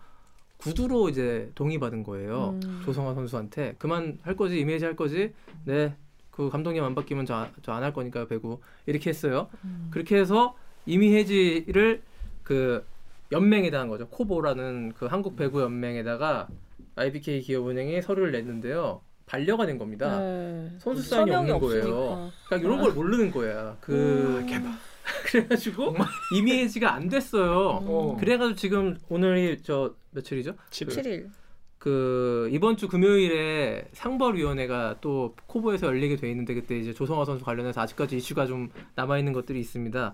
[0.58, 2.58] 구두로 이제 동의받은 거예요.
[2.64, 2.82] 음.
[2.86, 5.34] 조성화 선수한테 그만 할 거지 이미지 할 거지
[5.66, 5.96] 네
[6.38, 7.34] 그 감독님 안 바뀌면 저
[7.72, 9.50] 안 할 거니까요 배구 이렇게 했어요.
[9.66, 9.88] 음.
[9.90, 12.04] 그렇게 해서 이미 해지를
[12.44, 12.86] 그
[13.32, 14.08] 연맹에다 한 거죠.
[14.10, 16.48] 코보라는 그 한국 배구 연맹에다가
[16.96, 19.02] IBK 기업은행이 서류를 냈는데요.
[19.28, 20.20] 반려가 된 겁니다.
[20.20, 20.72] 네.
[20.80, 21.84] 선수 사인이 없는 거예요.
[21.84, 22.32] 없으니까.
[22.48, 23.78] 그러니까 이런 걸 모르는 거야.
[23.82, 24.44] 그
[25.26, 25.96] 그래가지고
[26.34, 27.82] 이미 해지가 안 됐어요.
[27.84, 28.18] 어.
[28.20, 30.56] 그래가지고 지금 오늘이 저 며칠이죠?
[30.72, 31.30] 7일.
[31.78, 37.82] 그 이번 주 금요일에 상벌위원회가 또 코보에서 열리게 돼 있는데 그때 이제 조성화 선수 관련해서
[37.82, 40.14] 아직까지 이슈가 좀 남아 있는 것들이 있습니다.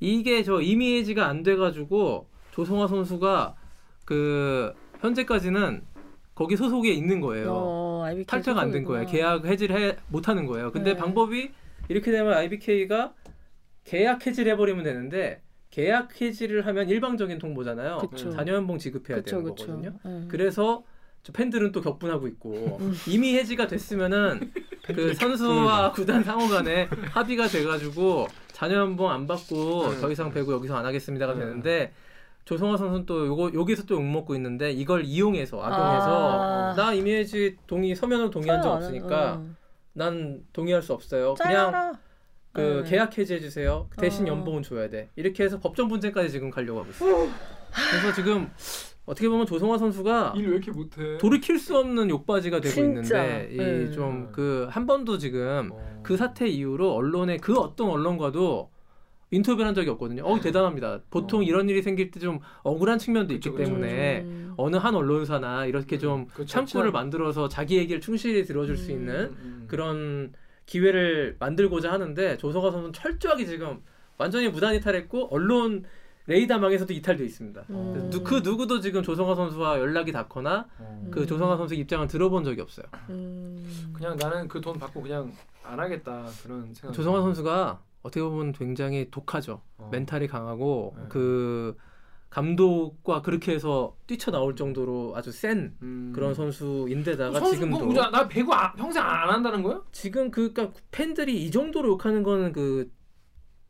[0.00, 3.54] 이게 저 이미 해지가 안 돼가지고 조성화 선수가
[4.04, 5.82] 그 현재까지는
[6.34, 7.50] 거기 소속에 있는 거예요.
[7.52, 9.06] 어, IBK 탈퇴가 안 된 거예요.
[9.06, 10.72] 계약 해지를 해, 못 하는 거예요.
[10.72, 10.96] 근데 네.
[10.98, 11.50] 방법이
[11.88, 13.12] 이렇게 되면 IBK가
[13.84, 17.98] 계약 해지를 해버리면 되는데 계약 해지를 하면 일방적인 통보잖아요.
[17.98, 18.30] 그쵸.
[18.30, 19.66] 자녀 연봉 지급해야 그쵸, 되는 그쵸.
[19.66, 19.98] 거거든요.
[20.04, 20.24] 네.
[20.28, 20.84] 그래서
[21.22, 22.94] 저 팬들은 또 격분하고 있고 음.
[23.08, 24.52] 이미 해지가 됐으면은
[24.86, 30.00] 그 선수와 구단 상호간에 합의가 돼가지고 자녀 연봉 안 받고 음.
[30.00, 31.38] 더 이상 배구 여기서 안 하겠습니다가 음.
[31.38, 31.92] 되는데
[32.44, 36.74] 조성화 선수는 또 요거 여기서 또 욕먹고 있는데 이걸 이용해서 악용해서 아.
[36.76, 39.56] 나 이미 해지 동의 서면으로 동의한 적 없으니까 은-
[39.94, 41.30] 난 동의할 수 없어요.
[41.30, 41.34] 어.
[41.34, 41.94] 그냥.
[42.52, 42.90] 그 네.
[42.90, 43.88] 계약 해지해 주세요.
[43.96, 44.32] 대신 어.
[44.32, 45.08] 연봉은 줘야 돼.
[45.16, 47.28] 이렇게 해서 법정 분쟁까지 지금 가려고 하고 있어요.
[47.90, 48.50] 그래서 지금
[49.06, 51.16] 어떻게 보면 조성화 선수가 일 왜 이렇게 못해?
[51.16, 53.24] 돌이킬 수 없는 욕바지가 되고 진짜.
[53.24, 53.84] 있는데 네.
[53.90, 56.00] 이좀 그 한 번도 지금 어.
[56.02, 58.70] 그 사태 이후로 언론에 그 어떤 언론과도
[59.32, 60.22] 인터뷰를 한 적이 없거든요.
[60.24, 61.00] 어 대단합니다.
[61.10, 61.42] 보통 어.
[61.42, 63.64] 이런 일이 생길 때 좀 억울한 측면도 있기 그쵸, 그쵸.
[63.70, 64.54] 때문에 음.
[64.56, 66.98] 어느 한 언론사나 이렇게 좀 그쵸, 창구를 진짜.
[66.98, 68.96] 만들어서 자기 얘기를 충실히 들어줄 수 음.
[68.96, 69.64] 있는 음.
[69.66, 70.32] 그런
[70.66, 73.80] 기회를 만들고자 하는데 조성화 선수는 철저하게 지금
[74.18, 75.84] 완전히 무단 이탈했고 언론
[76.26, 77.64] 레이더망에서도 이탈돼 있습니다.
[77.70, 78.10] 음.
[78.12, 81.08] 누- 그 누구도 지금 조성화 선수와 연락이 닿거나 어.
[81.10, 82.86] 그 조성화 선수 입장을 들어본 적이 없어요.
[83.10, 83.90] 음.
[83.92, 85.32] 그냥 나는 그 돈 받고 그냥
[85.64, 86.94] 안 하겠다 그런 생각.
[86.94, 89.62] 조성화 선수가 어떻게 보면 굉장히 독하죠.
[89.78, 89.88] 어.
[89.92, 91.04] 멘탈이 강하고 네.
[91.08, 91.76] 그
[92.30, 96.12] 감독과 그렇게 해서 뛰쳐나올 정도로 아주 센 음.
[96.14, 99.82] 그런 선수인데다가 선수 지금도 뭐, 나 배구 안- 평생 안 한다는 거야?
[99.92, 102.90] 지금 그 그러니까 팬들이 이 정도로 욕하는 거는 그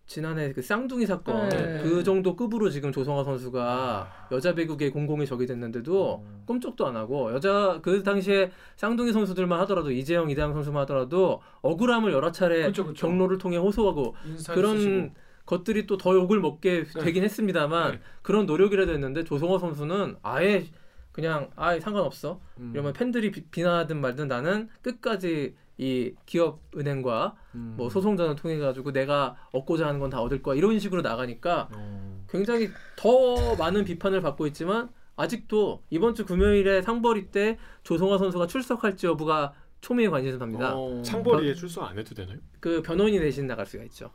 [0.07, 1.81] 지난해 그 쌍둥이 사건 네.
[1.83, 6.43] 그 정도 급으로 지금 조성화 선수가 여자 배구계 공공의 적이 됐는데도 어.
[6.45, 12.31] 꿈쩍도 안 하고 여자 그 당시에 쌍둥이 선수들만 하더라도 이재영 이대영 선수만 하더라도 억울함을 여러
[12.33, 13.07] 차례 그쵸, 그쵸.
[13.07, 14.15] 경로를 통해 호소하고
[14.49, 15.11] 그런 쓰시고.
[15.47, 17.01] 것들이 또 더 욕을 먹게 네.
[17.01, 18.01] 되긴 했습니다만 네.
[18.23, 20.67] 그런 노력이라도 했는데 조성호 선수는 아예
[21.13, 22.71] 그냥 아예 상관없어 음.
[22.75, 27.75] 이러면 팬들이 비, 비난하든 말든 나는 끝까지 이 기업 은행과 음.
[27.77, 32.25] 뭐 소송전을 통해 가지고 내가 얻고자 하는 건 다 얻을 거야 이런 식으로 나가니까 어.
[32.29, 39.07] 굉장히 더 많은 비판을 받고 있지만 아직도 이번 주 금요일에 상벌이 때 조성화 선수가 출석할지
[39.09, 40.73] 여부가 초미의 관심사입니다.
[40.77, 41.03] 어.
[41.03, 42.39] 상벌이에 출석 안 해도 되나요?
[42.61, 44.11] 그 변호인이 대신 나갈 수가 있죠.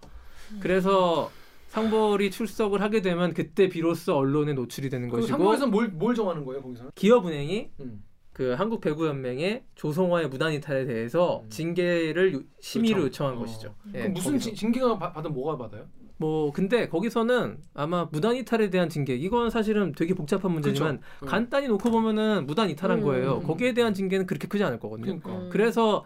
[0.61, 1.29] 그래서
[1.67, 6.45] 상벌이 출석을 하게 되면 그때 비로소 언론에 노출이 되는 그 것이고 상고에서 뭘, 뭘 정하는
[6.45, 6.91] 거예요 거기서는?
[6.95, 8.03] 기업은행이 음.
[8.37, 11.49] 그 한국 배구 연맹의 조성화의 무단 이탈에 대해서 음.
[11.49, 13.07] 징계를 요- 심의를 요청.
[13.07, 13.39] 요청 한 어.
[13.39, 13.73] 것이죠.
[13.95, 14.45] 예, 그럼 무슨 거기서.
[14.49, 15.85] 징- 징계가 받- 받으면 뭐가 받아요?
[16.17, 20.99] 뭐 근데 거기서는 아마 무단 이탈에 대한 징계 이건 사실은 되게 복잡한 문제지만.
[21.23, 21.27] 음.
[21.27, 23.03] 간단히 놓고 보면은 무단 이탈한 음.
[23.03, 23.39] 거예요.
[23.41, 25.05] 거기에 대한 징계는 그렇게 크지 않을 거거든요.
[25.19, 25.31] 그러니까.
[25.31, 25.49] 음.
[25.51, 26.05] 그래서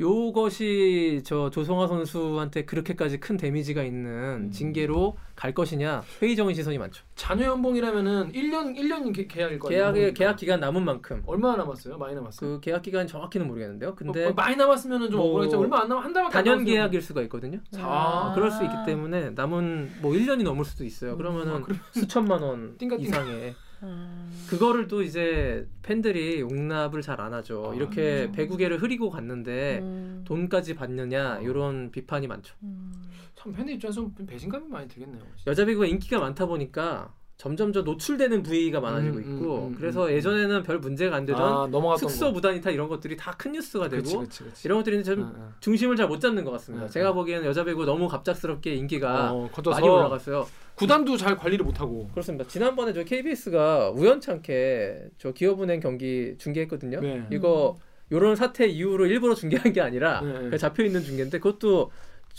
[0.00, 4.50] 요것이 저 조성화 선수한테 그렇게까지 큰 데미지가 있는 음.
[4.50, 7.04] 징계로 갈 것이냐 회의적인 시선이 많죠.
[7.14, 9.78] 자녀 연봉이라면은 1년 1년 계약일 거예요.
[9.92, 11.98] 계약의 계약 기간 남은 만큼 얼마나 남았어요?
[11.98, 12.50] 많이 남았어요.
[12.54, 13.94] 그 계약 기간 정확히는 모르겠는데요.
[13.94, 15.60] 근데 어, 어, 많이 남았으면은 좀 뭐 억울하겠죠.
[15.60, 16.64] 얼마 안 남아 한 달밖에 안 단연.
[16.64, 17.60] 계약일 수가 있거든요.
[17.76, 21.12] 아, 그럴 수 있기 때문에 남은 뭐 1년이 넘을 수도 있어요.
[21.12, 22.96] 아, 그러면은 그럼- 수천만 원 띵가.
[22.96, 24.30] 이상의 음.
[24.48, 27.70] 그거를 또 이제 팬들이 용납을 잘 안 하죠.
[27.72, 28.32] 아, 이렇게 그렇죠.
[28.32, 30.22] 배구계를 흐리고 갔는데 음.
[30.26, 32.54] 돈까지 받느냐 이런 비판이 많죠.
[32.62, 32.92] 음.
[33.34, 35.22] 참 팬들 입장에서 좀 배신감이 많이 들겠네요.
[35.36, 35.50] 진짜.
[35.50, 37.12] 여자 배구가 인기가 많다 보니까
[37.42, 40.12] 점점 저 노출되는 부위가 많아지고 음, 있고 음, 음, 그래서 음.
[40.12, 42.30] 예전에는 별 문제가 안 되던 아, 숙소 거.
[42.30, 44.68] 무단 이탈 이런 것들이 다 큰 뉴스가 되고 그치, 그치, 그치.
[44.68, 45.48] 이런 것들이 좀 응, 응.
[45.58, 46.86] 중심을 잘 못 잡는 것 같습니다.
[46.86, 47.14] 음, 제가 음.
[47.16, 50.46] 보기에는 여자 배구 너무 갑작스럽게 인기가 어, 많이 올라갔어요.
[50.76, 52.08] 구단도 잘 관리를 못 하고.
[52.12, 52.46] 그렇습니다.
[52.46, 57.00] 지난번에 저 KBS가 우연찮게 저 기업은행 경기 중계했거든요.
[57.00, 57.26] 네.
[57.32, 57.74] 이거
[58.12, 60.38] 요런 사태 이후로 일부러 중계한 게 아니라 네, 네.
[60.38, 61.90] 그냥 잡혀 있는 중계인데 그것도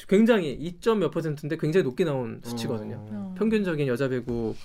[0.08, 3.06] 굉장히 2점 몇 퍼센트인데 굉장히 높게 나온 수치거든요.
[3.12, 3.36] 어.
[3.38, 4.56] 평균적인 여자 배구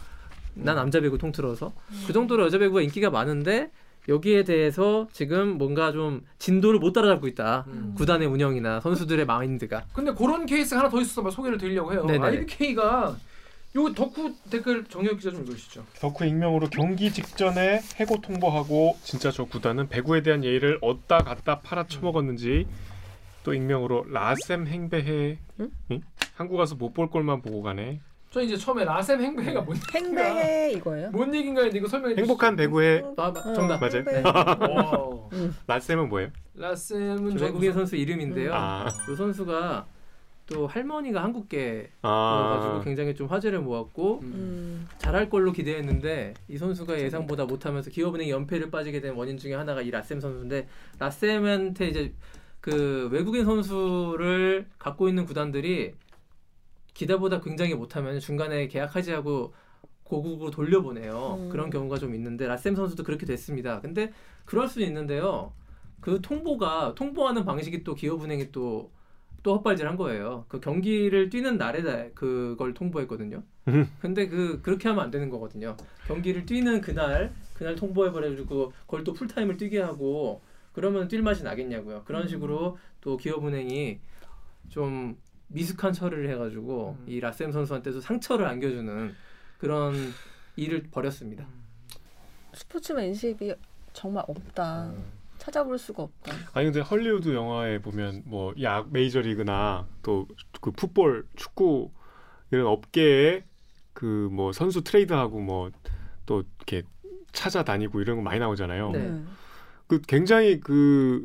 [0.64, 0.76] 나 음.
[0.76, 1.72] 남자 배구 통틀어서
[2.06, 3.70] 그 정도로 여자 배구가 인기가 많은데
[4.08, 7.64] 여기에 대해서 지금 뭔가 좀 진도를 못 따라잡고 있다.
[7.68, 7.94] 음.
[7.96, 12.04] 구단의 운영이나 선수들의 마인드가 근데 그런 케이스가 하나 더 있어서 막 소개를 드리려고 해요.
[12.06, 12.24] 네네.
[12.26, 13.16] IBK가
[13.76, 15.84] 요 덕후 댓글 정혁 기자 좀 읽으시죠.
[16.00, 21.86] 덕후 익명으로 경기 직전에 해고 통보하고 진짜 저 구단은 배구에 대한 예의를 얻다 갖다 팔아
[21.86, 22.66] 처먹었는지
[23.44, 25.70] 또 익명으로 라셈 행배해 응?
[25.90, 26.00] 응?
[26.34, 28.00] 한국 가서 못 볼 꼴만 보고 가네
[28.30, 31.10] 저 이제 처음에 라셈 행배가 뭔 행배해 이거예요?
[31.10, 33.80] 뭔 얘기인가 했는데 이거 설명해 행복한 배구의 아, 마- 정답.
[33.80, 34.04] 맞아요.
[34.04, 34.22] 네.
[34.24, 35.30] 어.
[35.66, 36.28] 라셈은 뭐예요?
[36.54, 38.52] 라셈은 저 외국인 선수 이름인데요.
[38.54, 38.86] 아.
[39.10, 39.86] 이 선수가
[40.46, 44.32] 또 할머니가 한국계 아 가지고 굉장히 좀 화제를 모았고 음.
[44.34, 44.88] 음.
[44.98, 49.90] 잘할 걸로 기대했는데 이 선수가 예상보다 못하면서 기업은행 연패를 빠지게 된 원인 중에 하나가 이
[49.90, 50.66] 라셈 선수인데
[50.98, 52.12] 라셈한테 이제
[52.60, 55.94] 그 외국인 선수를 갖고 있는 구단들이
[56.98, 59.54] 기대보다 굉장히 못하면 중간에 계약 하지 하고
[60.04, 61.38] 고국으로 돌려보내요.
[61.40, 61.48] 음.
[61.48, 63.80] 그런 경우가 좀 있는데 라셈 선수도 그렇게 됐습니다.
[63.80, 64.12] 근데
[64.44, 65.52] 그럴 수 있는데요.
[66.00, 68.90] 그 통보가 통보하는 방식이 또 기업은행이 또
[69.42, 70.44] 또 헛발질한 거예요.
[70.48, 73.42] 그 경기를 뛰는 날에 그걸 통보했거든요.
[73.68, 73.88] 음.
[74.00, 75.76] 근데 그 그렇게 하면 안 되는 거거든요.
[76.06, 80.42] 경기를 뛰는 그날 그날 통보해 버려가지고 그걸 또 풀타임을 뛰게 하고
[80.72, 82.02] 그러면 뛸 맛이 나겠냐고요.
[82.04, 84.00] 그런 식으로 또 기업은행이
[84.68, 85.16] 좀
[85.48, 87.04] 미숙한 처리를 해가지고 음.
[87.08, 89.14] 이 라셈 선수한테도 상처를 안겨주는
[89.58, 89.94] 그런
[90.56, 91.46] 일을 벌였습니다.
[92.54, 93.54] 스포츠맨십이
[93.92, 94.92] 정말 없다.
[95.38, 96.32] 찾아볼 수가 없다.
[96.52, 100.26] 아니 근데 헐리우드 영화에 보면 뭐 약 메이저리그나 또
[100.60, 101.90] 그 풋볼 축구
[102.50, 103.44] 이런 업계에
[103.94, 105.70] 그 뭐 선수 트레이드하고 뭐
[106.26, 106.82] 또 이렇게
[107.32, 108.90] 찾아다니고 이런 거 많이 나오잖아요.
[108.90, 108.98] 네.
[108.98, 109.28] 음.
[109.86, 111.24] 그 굉장히 그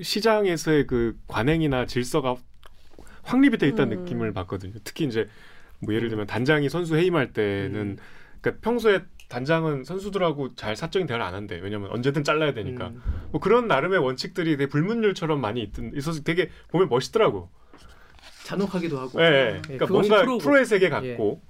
[0.00, 2.36] 시장에서의 그 관행이나 질서가
[3.24, 4.02] 확립이 돼 있다는 음.
[4.04, 4.74] 느낌을 받거든요.
[4.84, 5.28] 특히 이제
[5.80, 7.96] 뭐 예를 들면 단장이 선수 해임할 때는 음.
[8.40, 11.58] 그러니까 평소에 단장은 선수들하고 잘 사적인 대화를 안 한대.
[11.60, 12.88] 왜냐면 언제든 잘라야 되니까.
[12.88, 13.02] 음.
[13.32, 17.48] 뭐 그런 나름의 원칙들이 되게 불문율처럼 많이 있던 있어서 되게 보면 멋있더라고.
[18.44, 19.20] 잔혹하기도 하고.
[19.22, 19.24] 예.
[19.24, 19.30] 예.
[19.56, 20.38] 예, 그러니까 뭔가 프로고.
[20.38, 21.40] 프로의 세계 같고.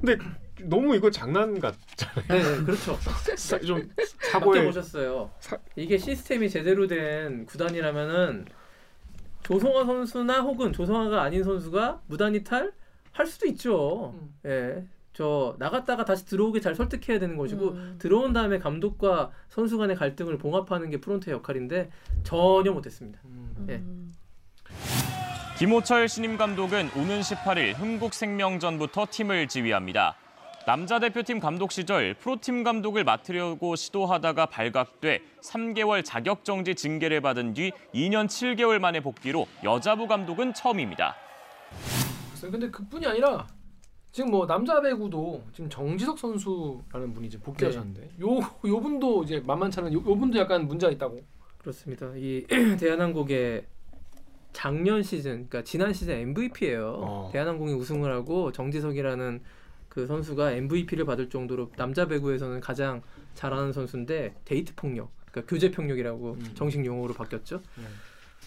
[0.00, 0.18] 근데
[0.64, 2.26] 너무 이거 장난 같잖아요.
[2.28, 2.96] 네, 네, 그렇죠.
[3.36, 5.30] 사- 좀 사고에 보셨어요.
[5.40, 8.44] 사- 이게 시스템이 제대로 된 구단이라면은
[9.42, 12.72] 조성화 선수나 혹은 조성화가 아닌 선수가 무단 이탈
[13.12, 14.14] 할 수도 있죠.
[14.14, 14.34] 음.
[14.46, 14.86] 예.
[15.12, 17.96] 저 나갔다가 다시 들어오게 잘 설득해야 되는 것이고 음.
[17.98, 21.90] 들어온 다음에 감독과 선수 간의 갈등을 봉합하는 게 프론트의 역할인데
[22.22, 23.20] 전혀 못했습니다.
[23.26, 23.66] 음.
[23.68, 23.74] 예.
[23.74, 24.10] 음.
[25.58, 30.16] 김호철 신임 감독은 오는 18일 흥국생명전부터 팀을 지휘합니다.
[30.66, 38.26] 남자 대표팀 감독 시절 프로팀 감독을 맡으려고 시도하다가 발각돼 3개월 자격정지 징계를 받은 뒤 2년
[38.26, 41.16] 7개월 만에 복귀로 여자부 감독은 처음입니다.
[42.40, 43.46] 근데 그뿐이 아니라
[44.12, 49.80] 지금 뭐 남자 배구도 지금 정지석 선수라는 분이 이제 복귀하셨는데 요 요 분도 이제 만만치
[49.80, 51.20] 않은 요, 요 분도 약간 문제가 있다고.
[51.58, 52.12] 그렇습니다.
[52.16, 52.44] 이
[52.78, 53.64] 대한항공의
[54.52, 56.94] 작년 시즌, 그러니까 지난 시즌 MVP예요.
[57.00, 57.30] 어.
[57.32, 59.40] 대한항공이 우승을 하고 정지석이라는
[59.92, 63.02] 그 선수가 MVP를 받을 정도로 남자 배구에서는 가장
[63.34, 66.50] 잘하는 선수인데 데이트 폭력, 그러니까 교제 폭력이라고 음.
[66.54, 67.58] 정식 용어로 바뀌었죠.
[67.76, 67.84] 네.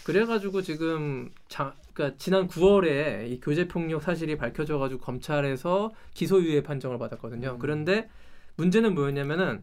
[0.05, 7.51] 그래가지고 지금 자, 그러니까 지난 9월에 이 교제 폭력 사실이 밝혀져가지고 검찰에서 기소유예 판정을 받았거든요.
[7.51, 7.59] 음.
[7.59, 8.09] 그런데
[8.55, 9.61] 문제는 뭐였냐면은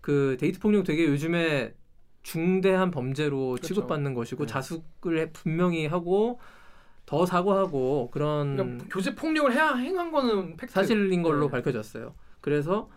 [0.00, 1.74] 그 데이트 폭력 되게 요즘에
[2.24, 3.68] 중대한 범죄로 그렇죠.
[3.68, 4.52] 취급받는 것이고 네.
[4.52, 6.40] 자숙을 해- 분명히 하고
[7.06, 10.72] 더 사과하고 그런 그러니까 교제 폭력을 해야 행한 거는 팩트.
[10.72, 11.50] 사실인 걸로 네.
[11.52, 12.14] 밝혀졌어요.
[12.40, 12.88] 그래서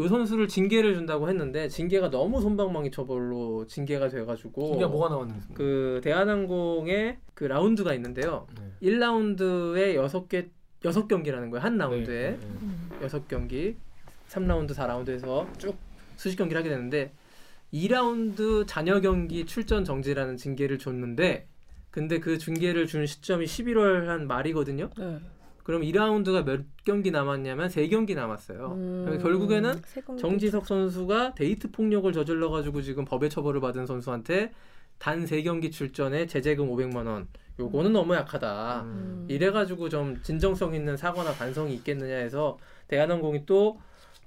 [0.00, 5.48] 요 선수를 징계를 준다고 했는데 징계가 너무 솜방망이 처벌로 징계가 돼가지고 이게 뭐가 나왔는지.
[5.54, 8.46] 그 대한항공의 그 라운드가 있는데요.
[8.58, 8.88] 네.
[8.90, 10.48] 1라운드에 여섯 개
[10.84, 11.64] 여섯 경기라는 거예요.
[11.64, 13.04] 한 라운드에 네, 네.
[13.04, 13.76] 여섯 경기,
[14.28, 15.76] 3라운드, 4라운드에서 쭉
[16.16, 17.12] 수십 경기를 하게 되는데
[17.72, 21.46] 2라운드 잔여 경기 출전 정지라는 징계를 줬는데
[21.94, 24.90] 근데 그 징계를 준 시점이 11월 한 말이거든요.
[24.98, 25.20] 네.
[25.62, 28.72] 그럼 2라운드가 몇 경기 남았냐면 세 경기 남았어요.
[28.72, 34.50] 음, 결국에는 세 경기 정지석 선수가 데이트 폭력을 저질러 가지고 지금 법에 처벌을 받은 선수한테
[34.98, 37.28] 단세 경기 출전에 제재금 500만 원.
[37.60, 38.82] 요거는 너무 약하다.
[38.82, 39.26] 음.
[39.28, 43.78] 이래 가지고 좀 진정성 있는 사과나 반성이 있겠느냐 해서 대한항공이 또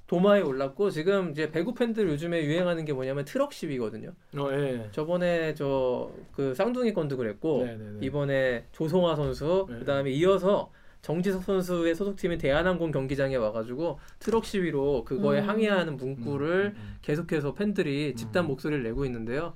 [0.07, 4.13] 도마에 올랐고 지금 이제 배구 팬들 요즘에 유행하는 게 뭐냐면 트럭 시위거든요.
[4.37, 4.87] 어, 예.
[4.91, 8.05] 저번에 저 그 쌍둥이 건도 그랬고 네, 네, 네.
[8.05, 9.79] 이번에 조성화 선수 네.
[9.79, 15.49] 그다음에 이어서 정지석 선수의 소속팀인 대한항공 경기장에 와가지고 트럭 시위로 그거에 음.
[15.49, 16.95] 항의하는 문구를 음, 음, 음.
[17.01, 18.47] 계속해서 팬들이 집단 음.
[18.47, 19.53] 목소리를 내고 있는데요.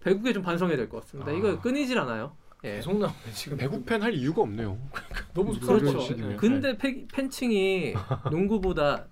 [0.00, 1.30] 배구에 좀 반성해야 될 것 같습니다.
[1.30, 1.34] 아.
[1.34, 2.36] 이거 끊이질 않아요.
[2.64, 2.76] 예.
[2.76, 3.56] 계속 나오네 지금.
[3.58, 4.78] 배구 팬 할 이유가 없네요.
[5.34, 5.98] 너무 그렇죠.
[6.00, 6.36] 속상하죠.
[6.36, 7.94] 근데 팬, 팬층이
[8.30, 9.06] 농구보다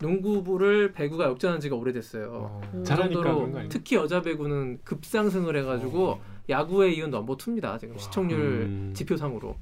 [0.00, 2.30] 농구부를 배구가 역전한 지가 오래됐어요.
[2.32, 2.60] 어.
[2.74, 2.78] 음.
[2.78, 3.68] 그 잘하니까 정도로?
[3.68, 6.20] 특히 여자 배구는 급상승을 해가지고 어.
[6.48, 7.78] 야구에 이은 넘버 투입니다.
[7.78, 7.98] 지금 와.
[8.00, 8.92] 시청률 음.
[8.94, 9.56] 지표상으로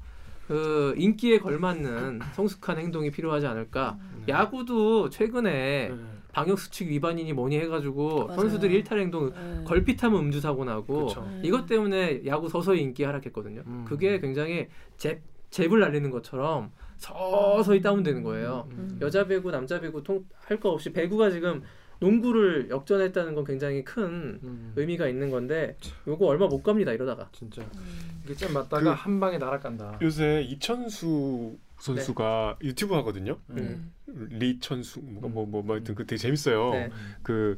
[0.47, 3.97] 그 인기에 걸맞는 성숙한 행동이 필요하지 않을까.
[4.25, 4.33] 네.
[4.33, 5.95] 야구도 최근에 네.
[6.31, 8.41] 방역 수칙 위반이니 뭐니 해가지고 맞아요.
[8.41, 9.63] 선수들이 일탈 행동 네.
[9.65, 11.21] 걸핏하면 음주 사고 나고 그쵸.
[11.21, 11.41] 음.
[11.43, 13.63] 이것 때문에 야구 서서히 인기 하락했거든요.
[13.65, 13.85] 음.
[13.87, 14.67] 그게 굉장히
[14.97, 15.19] 잽
[15.49, 18.67] 잽을 날리는 것처럼 서서히 다운되는 거예요.
[18.71, 18.97] 음.
[19.01, 21.61] 여자 배구, 남자 배구 통할거 없이 배구가 지금
[21.99, 24.73] 농구를 역전했다는 건 굉장히 큰 음.
[24.75, 25.77] 의미가 있는 건데
[26.07, 27.29] 요거 얼마 못 갑니다 이러다가.
[27.31, 28.21] 진짜 음.
[28.25, 29.99] 이게 좀 맞다가 그- 한 방에 날아간다.
[30.01, 33.37] 요새 이천수 선수가 유튜브 하거든요.
[33.51, 33.91] 음.
[34.07, 36.71] 리천수 뭐뭐 뭐 뭐, 하여튼 그 되게 재밌어요.
[36.71, 36.89] 네.
[37.23, 37.57] 그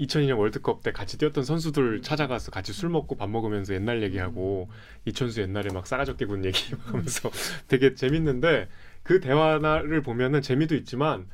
[0.00, 4.68] 2002년 월드컵 때 같이 뛰었던 선수들 찾아가서 같이 술 먹고 밥 먹으면서 옛날 얘기하고
[5.04, 7.30] 이천수 옛날에 막 싸가지 없게 군 얘기 하면서
[7.68, 8.68] 되게 재밌는데
[9.02, 11.26] 그 대화를 보면은 재미도 있지만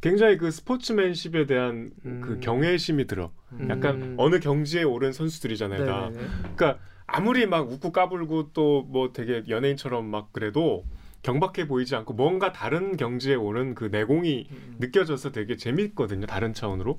[0.00, 2.40] 굉장히 그 스포츠맨십에 대한 그 음.
[2.40, 3.32] 경외심이 들어.
[3.52, 3.68] 음.
[3.70, 4.14] 약간 음.
[4.18, 5.86] 어느 경지에 오른 선수들이잖아요.
[5.86, 6.10] 다.
[6.10, 6.28] 네네네.
[6.56, 10.84] 그러니까 아무리 막 웃고 까불고 또 뭐 되게 연예인처럼 막 그래도
[11.22, 14.76] 경박해 보이지 않고 뭔가 다른 경지에 오른 그 내공이 음.
[14.78, 16.26] 느껴져서 되게 재밌거든요.
[16.26, 16.98] 다른 차원으로.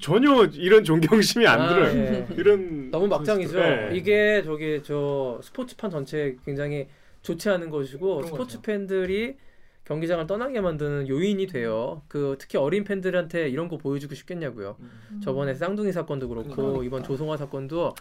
[0.00, 1.96] 전혀 이런 존경심이 안 아, 들어요.
[1.96, 2.26] 예.
[2.36, 3.58] 이런 너무 막장이죠.
[3.60, 3.90] 네.
[3.94, 6.88] 이게 저기 저 스포츠판 전체에 굉장히
[7.22, 8.62] 좋지 않은 것이고 스포츠 거죠.
[8.62, 9.36] 팬들이
[9.84, 12.02] 경기장을 떠나게 만드는 요인이 돼요.
[12.08, 14.76] 그 특히 어린 팬들한테 이런 거 보여주고 싶겠냐고요.
[14.80, 15.20] 음.
[15.22, 16.84] 저번에 쌍둥이 사건도 그렇고 그러니까.
[16.84, 17.94] 이번 조성화 사건도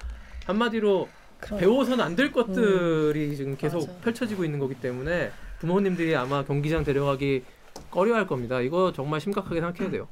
[0.48, 1.08] 한마디로
[1.40, 1.60] 그럼.
[1.60, 3.94] 배워서는 안 될 것들이 지금 계속 맞아.
[4.02, 5.30] 펼쳐지고 있는 거기 때문에
[5.60, 7.44] 부모님들이 아마 경기장 데려가기
[7.92, 8.62] 꺼려할 겁니다.
[8.62, 10.08] 이거 정말 심각하게 생각해야 돼요.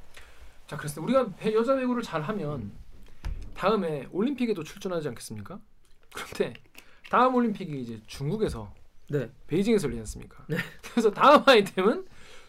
[0.73, 2.71] 자, 그래서 우리가 배- 여자 배구를 잘하면
[3.55, 5.59] 다음에 올림픽에도 출전하지 않겠습니까?
[6.11, 6.53] 그런데
[7.11, 8.73] 다음 올림픽이 이제 중국에서
[9.09, 9.29] 네.
[9.47, 10.43] 베이징에서 열리지 않습니까?
[10.91, 12.05] 그래서 다음 아이템은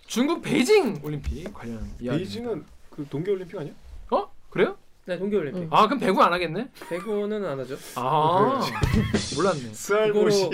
[0.06, 2.18] 중국 베이징 올림픽 관련 이야기.
[2.18, 3.74] 베이징은 그 동계 올림픽 아니야?
[4.10, 4.32] 어?
[4.48, 4.78] 그래요?
[5.04, 5.68] 네, 동계 올림픽.
[5.70, 6.70] 아 그럼 배구 안 하겠네?
[6.88, 7.76] 배구는 안 하죠.
[7.96, 8.62] 아
[9.36, 9.74] 몰랐네.
[9.74, 10.50] 스알못이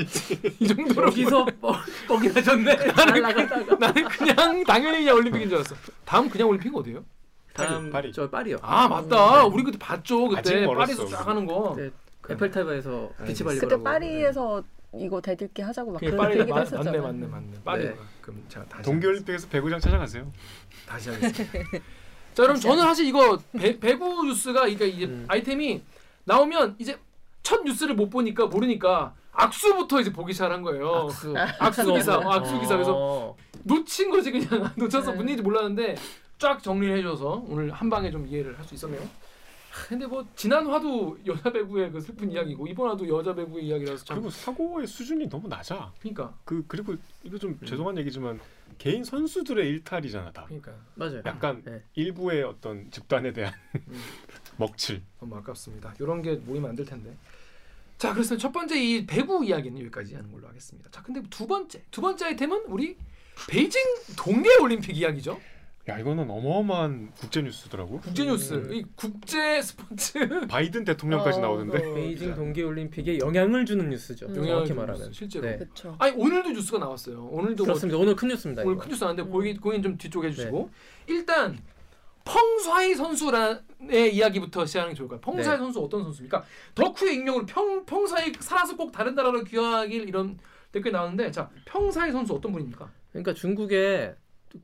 [0.59, 1.77] 이 정도로 여기서 뻐-
[2.09, 2.75] 뻑이 나셨네.
[2.75, 3.77] 날라갔다가.
[3.77, 5.77] 나는 그냥 당연히 그냥 올림픽인 줄 알았어.
[6.05, 7.05] 다음 그냥 올림픽 어디예요?
[7.67, 8.13] 다음 파리.
[8.13, 8.57] 저 파리요.
[8.63, 9.43] 아 맞다.
[9.43, 9.49] 네.
[9.49, 10.27] 우리 그때 봤죠.
[10.37, 11.27] 아직 그때 멀었어, 파리에서 쫙 우리.
[11.29, 11.75] 하는 거.
[11.77, 11.91] 네,
[12.29, 14.63] 에펠탑에서 비치 발리볼 그때 파리에서
[14.95, 17.03] 이거 대들기 하자고 막 그게 그런 얘기도 맞, 했었잖아요.
[17.03, 17.63] 맞네 맞네 맞네.
[17.65, 17.91] 파리가.
[17.91, 17.97] 네.
[18.21, 20.31] 그럼 제가 다시 동계 올림픽에서 배구장 찾아가세요.
[20.87, 21.69] 다시 하겠습니다.
[22.35, 25.25] 자, 그럼 저는 사실 이거 배, 배구 뉴스가 그러니까 이제 음.
[25.29, 25.83] 아이템이
[26.25, 26.99] 나오면 이제
[27.43, 31.07] 첫 뉴스를 못 보니까 모르니까 악수부터 이제 보기 시작한 거예요.
[31.09, 31.35] 악수.
[31.37, 32.75] 악수 기사, 어, 악수 기사.
[32.75, 33.37] 그래서 어.
[33.65, 35.17] 놓친 거지 그냥 놓쳐서 네.
[35.17, 35.95] 뭔 일인지 몰랐는데
[36.41, 39.07] 쫙 정리를 해줘서 오늘 한 방에 좀 이해를 할 수 있었네요.
[39.89, 44.17] 근데 뭐 지난 화도 여자 배구의 그 슬픈 이야기고 이번 화도 여자 배구의 이야기라서 참
[44.17, 45.93] 그리고 사고의 수준이 너무 낮아.
[46.01, 47.67] 그러니까 그 그리고 이거 좀 음.
[47.67, 48.41] 죄송한 얘기지만
[48.79, 50.45] 개인 선수들의 일탈이잖아 다.
[50.47, 51.23] 그러니까 맞아요.
[51.25, 51.83] 약간 네.
[51.95, 54.01] 일부의 어떤 집단에 대한 음.
[54.57, 55.03] 먹칠.
[55.21, 55.95] 너무 아깝습니다.
[56.01, 57.15] 이런 게 모이면 안 될 텐데.
[57.97, 60.91] 자, 그래서 첫 번째 이 배구 이야기는 여기까지 하는 걸로 하겠습니다.
[60.91, 62.97] 자, 근데 두 번째 두 번째 아이템은 우리
[63.49, 63.81] 베이징
[64.17, 65.39] 동계 올림픽 이야기죠.
[65.91, 68.01] 야 이거는 어마어마한 국제 뉴스더라고.
[68.01, 68.73] 국제 뉴스, 음.
[68.73, 70.19] 이 국제 스포츠
[70.49, 71.79] 바이든 대통령까지 어, 나오는데.
[71.79, 74.27] 어, 베이징 자, 동계 올림픽에 영향을 주는 뉴스죠.
[74.27, 74.37] 음.
[74.37, 75.13] 영향을 정확히 주는 말하면.
[75.13, 75.47] 실제로.
[75.47, 75.59] 네.
[75.59, 75.97] 그렇죠.
[75.99, 77.25] 아니 오늘도 뉴스가 나왔어요.
[77.27, 77.99] 오늘도 뭐 그렇습니다.
[77.99, 78.63] 오늘 큰 뉴스입니다.
[78.63, 78.83] 오늘 이거.
[78.83, 79.33] 큰 뉴스 나왔는데 음.
[79.33, 80.71] 거기 거긴 좀 뒤쪽에 해 주시고
[81.09, 81.59] 일단
[82.25, 85.59] 펑사이 선수의 이야기부터 시작하는 게 좋을 까요 펑사이 네.
[85.59, 86.45] 선수 어떤 선수입니까?
[86.75, 90.39] 덕후의 익명으로 평 펑사이 살아서 꼭 다른 나라로 귀화하길 이런
[90.71, 92.89] 댓글 나왔는데 자 펑사이 선수 어떤 분입니까?
[93.11, 94.15] 그러니까 중국의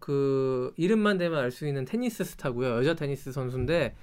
[0.01, 2.77] 그 이름만 대면 알 수 있는 테니스 스타고요.
[2.77, 3.95] 여자 테니스 선수인데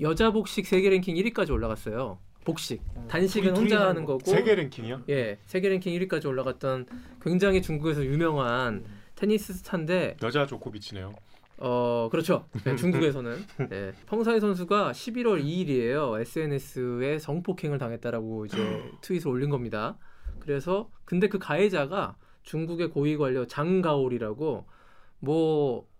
[0.00, 2.18] 여, 자 복식 세계 랭킹 1위까지 올라갔어요.
[2.44, 2.82] 복식.
[3.08, 4.16] 단식은 둘이- 둘이 혼자 하는 거.
[4.18, 4.30] 거고.
[4.30, 5.02] 세계 랭킹이야?
[5.10, 6.86] 예, 세계 랭킹 1위까지 올라갔던
[7.22, 8.84] 굉장히 중국에서 유명한
[9.14, 11.14] 테니스 스타인데 여자 조코비치네요.
[11.62, 12.46] 어 그렇죠.
[12.64, 13.36] 네, 중국에서는
[13.68, 16.18] 네, 펑사이 선수가 11월 2일이에요.
[16.20, 18.56] SNS에 성폭행을 당했다라고 이제
[19.02, 19.98] 트윗을 올린 겁니다.
[20.40, 24.64] 그래서 근데 그 가해자가 중국의 고위 관료 장가올이라고
[25.20, 25.90] 뭐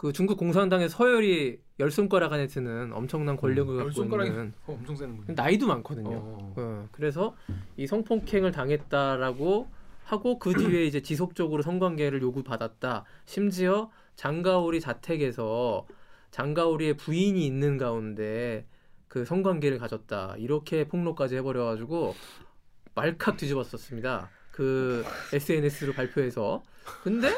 [0.00, 4.72] 그 중국 공산당의 서열이 열 손가락 안에 드는 엄청난 권력을 음, 열 갖고 있는 어,
[4.72, 5.34] 엄청 분.
[5.34, 6.10] 나이도 많거든요.
[6.10, 6.54] 어.
[6.56, 7.36] 어, 그래서
[7.76, 9.68] 이 성폭행을 당했다라고
[10.04, 13.04] 하고 그 뒤에 이제 지속적으로 성관계를 요구받았다.
[13.26, 15.86] 심지어 장가오리 자택에서
[16.30, 18.66] 장가오리의 부인이 있는 가운데
[19.06, 20.36] 그 성관계를 가졌다.
[20.38, 22.14] 이렇게 폭로까지 해버려가지고
[22.94, 24.30] 말칵 뒤집었었습니다.
[24.50, 25.04] 그
[25.34, 26.62] SNS로 발표해서.
[27.02, 27.28] 근데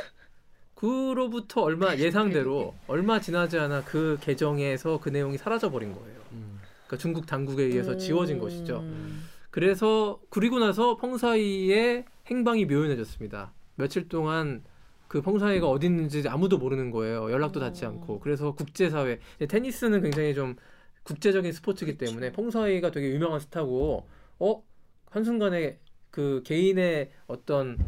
[0.83, 6.19] 그로부터 얼마 예상대로 얼마 지나지 않아 그 계정에서 그 내용이 사라져 버린 거예요.
[6.33, 6.59] 음.
[6.89, 8.81] 그러니까 중국 당국에 의해서 지워진 것이죠.
[8.81, 9.23] 음.
[9.51, 13.53] 그래서 그리고 나서 펑사이의 행방이 묘연해졌습니다.
[13.77, 14.65] 며칠 동안
[15.07, 17.31] 그 펑사이가 어디 있는지 아무도 모르는 거예요.
[17.31, 17.91] 연락도 닿지 어.
[17.91, 18.19] 않고.
[18.19, 20.57] 그래서 국제사회 테니스는 굉장히 좀
[21.05, 24.09] 국제적인 스포츠이기 때문에 펑사이가 되게 유명한 스타고
[24.41, 24.65] 어
[25.11, 25.79] 한순간에
[26.11, 27.79] 그 개인의 어떤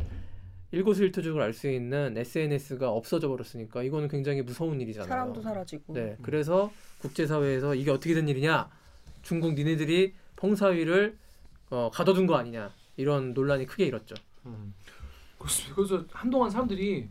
[0.75, 5.09] 일거수일투족을 알 수 있는 SNS가 없어져 버렸으니까 이거는 굉장히 무서운 일이잖아요.
[5.09, 5.95] 사람도 사라지고.
[5.95, 6.71] 네, 그래서
[7.01, 8.69] 국제사회에서 이게 어떻게 된 일이냐?
[9.23, 11.17] 중국 니네들이 펑사위를
[11.71, 12.73] 어, 가둬둔 거 아니냐?
[12.97, 14.15] 이런 논란이 크게 일었죠.
[14.47, 14.75] 음.
[15.75, 17.09] 그래서 한동안 사람들이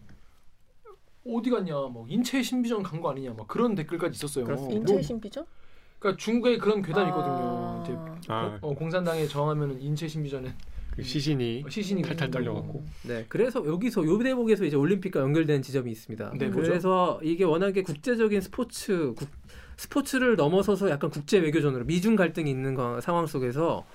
[1.27, 4.45] 어디 갔냐, 뭐 인체 신비전 간 거 아니냐, 막 그런 댓글까지 있었어요.
[4.45, 4.79] 그렇습니다.
[4.79, 5.45] 인체 뭐, 신비죠?
[5.99, 7.09] 그러니까 중국에 그런 괴담이 아.
[7.09, 7.83] 있거든요.
[7.83, 10.53] 이제 아, 어, 공산당에 저항하면은 인체 신비전에
[10.95, 12.29] 그 시신이 시신이 탈탈.
[12.29, 12.83] 떨려갖고.
[13.03, 16.33] 네, 그래서 여기서 요 대목에서 이제 올림픽과 연결되는 지점이 있습니다.
[16.37, 16.69] 네, 뭐죠?
[16.69, 19.27] 그래서 이게 워낙에 국제적인 스포츠 국,
[19.77, 23.85] 스포츠를 넘어서서 약간 국제 외교전으로 미중 갈등이 있는 거- 상황 속에서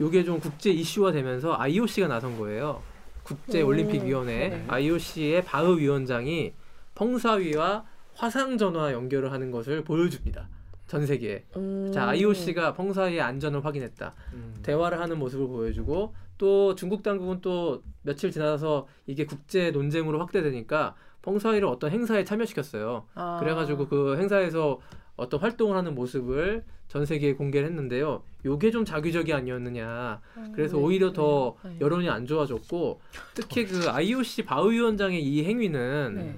[0.00, 2.82] 요게 좀 국제 이슈화 되면서 IOC가 나선 거예요.
[3.24, 4.64] 국제 음, 올림픽 위원회 네.
[4.68, 6.52] IOC의 바흐 위원장이
[6.94, 7.84] 펑사위와
[8.14, 10.48] 화상 전화 연결을 하는 것을 보여줍니다.
[10.86, 11.44] 전 세계에.
[11.56, 11.90] 음.
[11.92, 14.14] 자, IOC가 펑사위의 안전을 확인했다.
[14.34, 14.54] 음.
[14.62, 21.66] 대화를 하는 모습을 보여주고 또 중국 당국은 또 며칠 지나서 이게 국제 논쟁으로 확대되니까 펑사위를
[21.66, 23.06] 어떤 행사에 참여시켰어요.
[23.14, 23.38] 아.
[23.40, 24.80] 그래가지고 그 행사에서
[25.16, 28.22] 어떤 활동을 하는 모습을 전 세계에 공개를 했는데요.
[28.44, 30.20] 요게 좀 자기적이 아니었느냐.
[30.54, 31.76] 그래서 네, 오히려 더 네.
[31.80, 33.00] 여론이 안 좋아졌고
[33.34, 36.36] 특히 그 IOC 바흐 위원장의 이 행위는 네.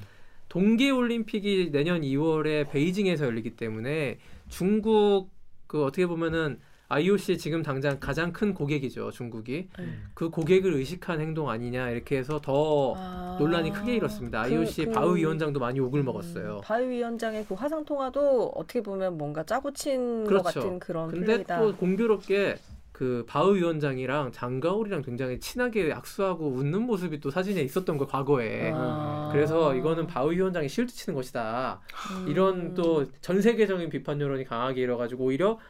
[0.48, 4.18] 동계 올림픽이 내년 2월에 베이징에서 열리기 때문에
[4.48, 5.30] 중국
[5.66, 6.58] 그 어떻게 보면은
[6.90, 9.84] IOC 지금 당장 가장 큰 고객이죠 중국이 네.
[10.14, 13.36] 그 고객을 의식한 행동 아니냐 이렇게 해서 더 아.
[13.38, 14.44] 논란이 크게 일었습니다.
[14.44, 16.56] 그- IOC 그- 바흐 위원장도 많이 욕을 먹었어요.
[16.56, 20.42] 음, 바위 위원장의 그 화상 통화도 어떻게 보면 뭔가 짜고 친것 그렇죠.
[20.60, 21.60] 같은 그런 근데 플레이다.
[21.60, 22.56] 또 공교롭게
[22.98, 28.72] 그 바흐 위원장이랑 장가올이랑 굉장히 친하게 악수하고 웃는 모습이 또 사진에 있었던 거 과거에.
[28.74, 29.28] 아.
[29.32, 31.80] 그래서 이거는 바흐 위원장이 실드 치는 것이다.
[32.22, 32.28] 음.
[32.28, 35.60] 이런 또 전 세계적인 비판 여론이 강하게 일어가지고 오히려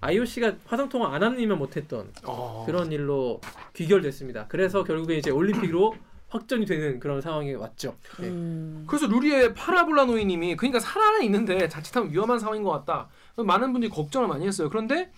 [0.00, 2.62] IOC가 화상 통화 안 하는 일만 못했던 어.
[2.66, 3.42] 그런 일로
[3.74, 4.46] 귀결됐습니다.
[4.48, 5.94] 그래서 결국에 이제 올림픽으로
[6.30, 7.96] 확전이 되는 그런 상황이 왔죠.
[8.18, 8.28] 네.
[8.28, 8.84] 음.
[8.88, 13.08] 그래서 루리의 파라볼라노이님이 그러니까 살아는 있는데 자칫하면 위험한 상황인 것 같다.
[13.36, 14.70] 많은 분들이 걱정을 많이 했어요.
[14.70, 15.10] 그런데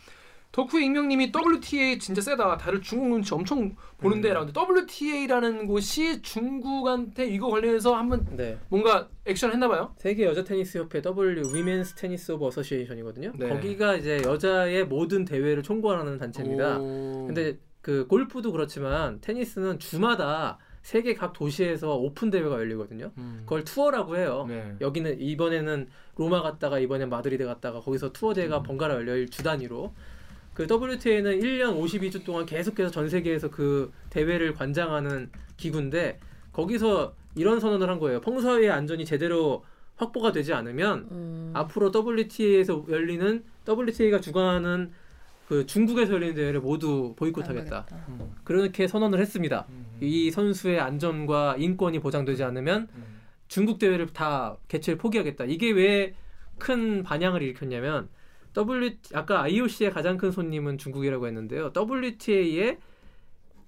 [0.52, 2.56] 덕후의 익명님이 WTA 진짜 세다.
[2.56, 4.50] 다들 중국 눈치 엄청 보는데 음.
[4.56, 8.58] WTA라는 곳이 중국한테 이거 관련해서 한번 네.
[8.68, 9.94] 뭔가 액션 했나봐요.
[9.96, 13.32] 세계 여자 테니스 협회 W 위멘스 테니스 오브 어서시에이션이거든요.
[13.36, 13.48] 네.
[13.48, 16.78] 거기가 이제 여자의 모든 대회를 총괄하는 단체입니다.
[16.78, 17.26] 오.
[17.26, 23.12] 근데 그 골프도 그렇지만 테니스는 주마다 세계 각 도시에서 오픈 대회가 열리거든요.
[23.18, 23.42] 음.
[23.44, 24.46] 그걸 투어라고 해요.
[24.48, 24.76] 네.
[24.80, 29.92] 여기는 이번에는 로마 갔다가 이번엔 마드리드 갔다가 거기서 투어 대회가 번갈아 열려 주 단위로
[30.58, 36.18] 그 WTA는 1년 52주 동안 계속해서 전 세계에서 그 대회를 관장하는 기구인데
[36.52, 38.20] 거기서 이런 선언을 한 거예요.
[38.20, 41.50] 펑사위의 안전이 제대로 확보가 되지 않으면 음.
[41.54, 44.90] 앞으로 WTA에서 열리는 WTA가 주관하는
[45.46, 47.86] 그 중국에서 열리는 대회를 모두 보이콧하겠다.
[48.08, 48.32] 음.
[48.42, 49.64] 그렇게 선언을 했습니다.
[49.68, 49.86] 음.
[50.00, 53.04] 이 선수의 안전과 인권이 보장되지 않으면 음.
[53.46, 55.44] 중국 대회를 다 개최를 포기하겠다.
[55.44, 56.14] 이게 왜
[56.58, 58.08] 큰 반향을 일으켰냐면
[58.54, 61.72] W 아까 IOC의 가장 큰 손님은 중국이라고 했는데요.
[61.76, 62.78] WTA의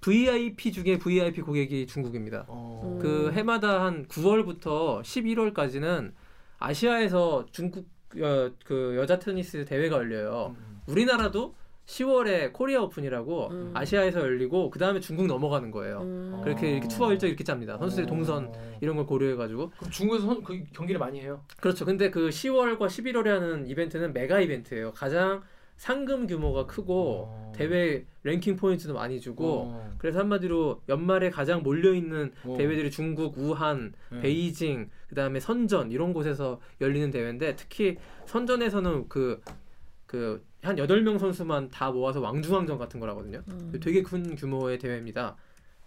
[0.01, 2.47] VIP 중에 VIP 고객이 중국입니다.
[2.49, 2.99] 어.
[3.01, 6.13] 그 해마다 한 9월부터 11월까지는
[6.59, 10.57] 아시아에서 중국 어, 그 여자 테니스 대회가 열려요.
[10.59, 10.81] 음.
[10.87, 11.55] 우리나라도
[11.91, 13.71] 10월에 코리아 오픈이라고 음.
[13.75, 16.03] 아시아에서 열리고 그 다음에 중국 넘어가는 거예요.
[16.03, 16.41] 음.
[16.45, 17.79] 그렇게 이렇게 투어 일정 이렇게 짭니다.
[17.79, 18.79] 선수들 동선 어.
[18.81, 21.43] 이런 걸 고려해가지고 그럼 중국에서 선, 그 경기를 많이 해요.
[21.61, 21.85] 그렇죠.
[21.85, 24.93] 근데 그 10월과 11월에 하는 이벤트는 메가 이벤트예요.
[24.93, 25.43] 가장
[25.77, 27.53] 상금 규모가 크고 어.
[27.57, 29.95] 대회 랭킹 포인트도 많이 주고 어.
[29.99, 32.55] 그래서 한마디로 연말에 가장 몰려 있는 어.
[32.57, 34.21] 대회들이 중국, 우한, 네.
[34.21, 41.91] 베이징, 그다음에 선전 이런 곳에서 열리는 대회인데 특히 선전에서는 그그 한 여덟 명 선수만 다
[41.91, 43.43] 모아서 왕중왕전 같은 거라거든요.
[43.49, 43.73] 음.
[43.83, 45.37] 되게 큰 규모의 대회입니다.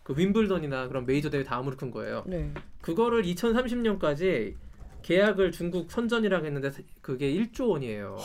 [0.02, 2.24] 그 윈블던이나 그런 메이저 대회 다음으로 큰 거예요.
[2.26, 2.52] 네.
[2.82, 4.56] 그거를 2030년까지
[5.04, 6.72] 계약을 중국 선전이라고 했는데
[7.02, 8.18] 그게 1조 원이에요.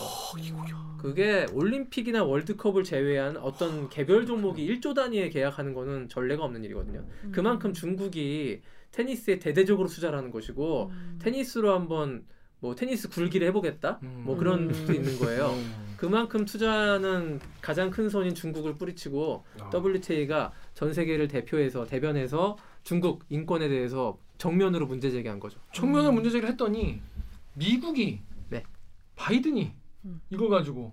[0.99, 7.05] 그게 올림픽이나 월드컵을 제외한 어떤 개별 종목이 1조 단위에 계약하는 거는 전례가 없는 일이거든요.
[7.33, 12.25] 그만큼 중국이 테니스에 대대적으로 투자하는 것이고 테니스로 한번
[12.61, 14.23] 뭐 테니스 굴기를 해보겠다 음.
[14.25, 14.73] 뭐 그런 음.
[14.73, 15.51] 뜻도 있는 거예요.
[15.51, 15.89] 음.
[15.97, 19.71] 그만큼 투자는 가장 큰 손인 중국을 뿌리치고 아.
[19.75, 25.59] WTA가 전 세계를 대표해서 대변해서 중국 인권에 대해서 정면으로 문제 제기한 거죠.
[25.73, 27.01] 청면을 문제 제기를 했더니
[27.55, 28.63] 미국이 네.
[29.17, 29.73] 바이든이
[30.05, 30.21] 음.
[30.31, 30.93] 이걸 가지고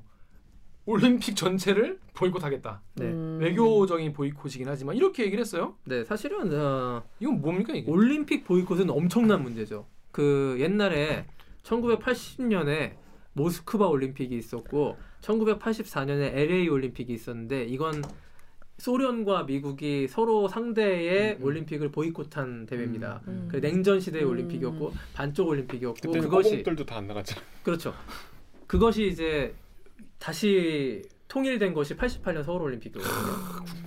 [0.87, 2.81] 올림픽 전체를 보이콧하겠다.
[2.95, 3.05] 네.
[3.05, 3.39] 음.
[3.41, 5.75] 외교적인 보이콧이긴 하지만 이렇게 얘기를 했어요.
[5.85, 7.89] 네, 사실은 어, 이건 뭡니까 이게?
[7.89, 9.87] 올림픽 보이콧은 엄청난 문제죠.
[10.11, 11.25] 그 옛날에
[11.65, 12.93] 1980년에
[13.33, 18.03] 모스크바 올림픽이 있었고 1984년에 LA 올림픽이 있었는데 이건
[18.77, 21.45] 소련과 미국이 서로 상대의 음, 음.
[21.45, 23.21] 올림픽을 보이콧한 대회입니다.
[23.27, 23.47] 음.
[23.51, 24.29] 그 냉전 시대의 음.
[24.31, 27.41] 올림픽이었고 반쪽 올림픽이었고 그것이 꼬봉들도 다 안 나갔잖아.
[27.63, 27.93] 그렇죠.
[28.67, 29.53] 그것이 이제
[30.19, 33.13] 다시 통일된 것이 88년 서울 올림픽이거든요.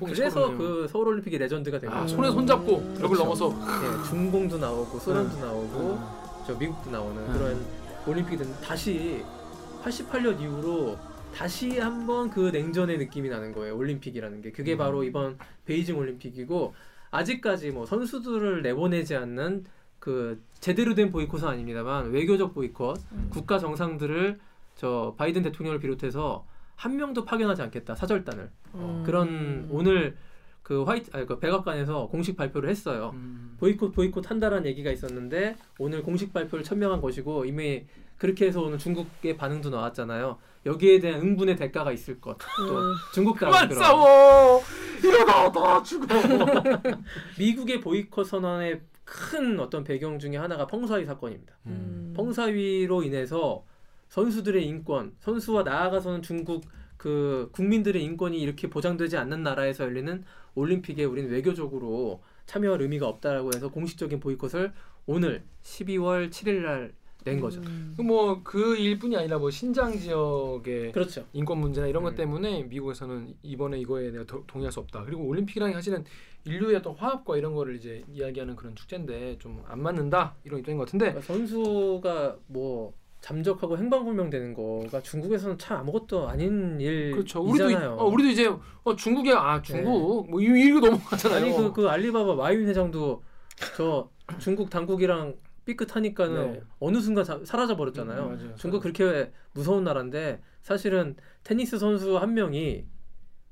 [0.07, 0.57] 그래서.
[0.57, 2.16] 그 서울 올림픽이 레전드가 된 아, 거죠.
[2.16, 3.22] 손에 손 잡고 벽을 그렇죠.
[3.22, 5.41] 넘어서 네, 중공도 나오고 소련도 음.
[5.41, 7.32] 나오고 저 미국도 나오는 음.
[7.34, 7.66] 그런
[8.07, 9.22] 올림픽이 됐는데 다시
[9.82, 10.96] 88년 이후로
[11.34, 13.76] 다시 한번 그 냉전의 느낌이 나는 거예요.
[13.76, 14.78] 올림픽이라는 게 그게 음.
[14.78, 15.36] 바로 이번
[15.66, 16.74] 베이징 올림픽이고
[17.11, 19.66] 아직까지 뭐 선수들을 내보내지 않는
[19.99, 23.26] 그 제대로 된 보이콧은 아닙니다만 외교적 보이콧, 음.
[23.28, 24.40] 국가 정상들을
[24.74, 26.46] 저 바이든 대통령을 비롯해서
[26.76, 29.03] 한 명도 파견하지 않겠다 사절단을 음.
[29.05, 30.16] 그런 오늘
[30.68, 33.12] 그 화이트 아니 그 백악관에서 공식 발표를 했어요.
[33.14, 33.56] 음.
[33.58, 37.86] 보이콧 보이콧 한다라는 얘기가 있었는데 오늘 공식 발표를 천명한 것이고 이미
[38.18, 40.36] 그렇게 해서 오늘 중국의 반응도 나왔잖아요.
[40.66, 42.36] 여기에 대한 응분의 대가가 있을 것.
[42.36, 42.94] 또 음.
[43.14, 44.60] 중국도 그만 싸워
[45.02, 46.06] 이러다 다 죽어
[47.38, 51.54] 미국의 보이콧 선언의 큰 어떤 배경 중에 하나가 펑사위 사건입니다.
[51.64, 52.12] 음.
[52.14, 53.64] 펑사위로 인해서
[54.08, 56.64] 선수들의 인권, 선수와 나아가서는 중국
[56.99, 60.22] 그 국민들의 인권이 이렇게 보장되지 않는 나라에서 열리는
[60.55, 64.72] 올림픽에 우리는 외교적으로 참여할 의미가 없다라고 해서 공식적인 보이콧을
[65.07, 66.92] 오늘 12월 7일 날
[67.24, 67.61] 낸 거죠.
[67.62, 67.94] 음.
[67.99, 71.26] 뭐그 일뿐이 아니라 뭐 신장 지역의 그렇죠.
[71.32, 72.16] 인권 문제나 이런 것 음.
[72.16, 75.05] 때문에 미국에서는 이번에 이거에 내가 더- 동의할 수 없다.
[75.05, 76.05] 그리고 올림픽이라는 게 사실은
[76.44, 80.84] 인류의 어떤 화합과 이런 거를 이제 이야기하는 그런 축제인데 좀 안 맞는다 이런 입장인 것
[80.86, 87.40] 같은데 그러니까 선수가 뭐 잠적하고 행방불명되는 거가 중국에서는 참 아무것도 아닌 그렇죠.
[87.42, 87.94] 우리도 이, 일이잖아요.
[87.96, 88.46] 어, 우리도 이제
[88.84, 91.38] 어, 중국에 아 중국 뭐 이- 이거 넘어가잖아요.
[91.44, 93.22] 아니 그, 그 알리바바 마윈 회장도
[93.76, 94.08] 저
[94.38, 96.60] 중국 당국이랑 삐끗하니까는 네.
[96.78, 98.22] 어느 순간 사, 사라져 버렸잖아요.
[98.22, 98.54] 음, 맞아요.
[98.56, 102.84] 중국 그렇게 무서운 나라인데 사실은 테니스 선수 한 명이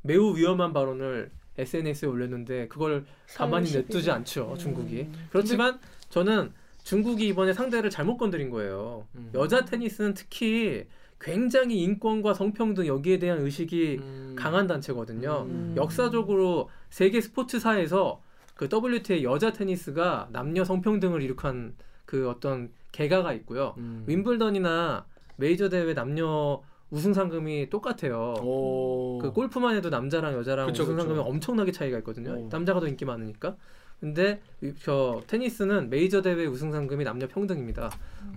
[0.02, 3.04] 매우 위험한 발언을 SNS에 올렸는데 그걸
[3.34, 3.74] 가만히 30일.
[3.78, 4.56] 냅두지 않죠 음.
[4.58, 5.08] 중국이.
[5.30, 6.52] 그렇지만 저는
[6.86, 9.08] 중국이 이번에 상대를 잘못 건드린 거예요.
[9.16, 9.30] 음.
[9.34, 10.86] 여자 테니스는 특히
[11.20, 14.36] 굉장히 인권과 성평등 여기에 대한 의식이 음.
[14.38, 15.46] 강한 단체거든요.
[15.48, 15.74] 음.
[15.76, 18.22] 역사적으로 세계 스포츠사에서
[18.54, 21.74] 그 WTA 여자 테니스가 남녀 성평등을 일으킨
[22.04, 23.74] 그 어떤 개가가 있고요.
[23.78, 24.04] 음.
[24.06, 25.06] 윈블던이나
[25.38, 28.34] 메이저 대회 남녀 우승 상금이 똑같아요.
[28.44, 29.18] 오.
[29.20, 31.08] 그 골프만 해도 남자랑 여자랑 그쵸, 우승 그쵸.
[31.08, 32.30] 상금이 엄청나게 차이가 있거든요.
[32.30, 32.48] 오.
[32.48, 33.56] 남자가 더 인기 많으니까.
[34.00, 37.90] 근데 이- 저 테니스는 메이저 대회 우승 상금이 남녀 평등입니다.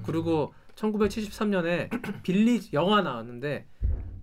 [0.06, 3.66] 그리고 1973년에 빌리 영화 나왔는데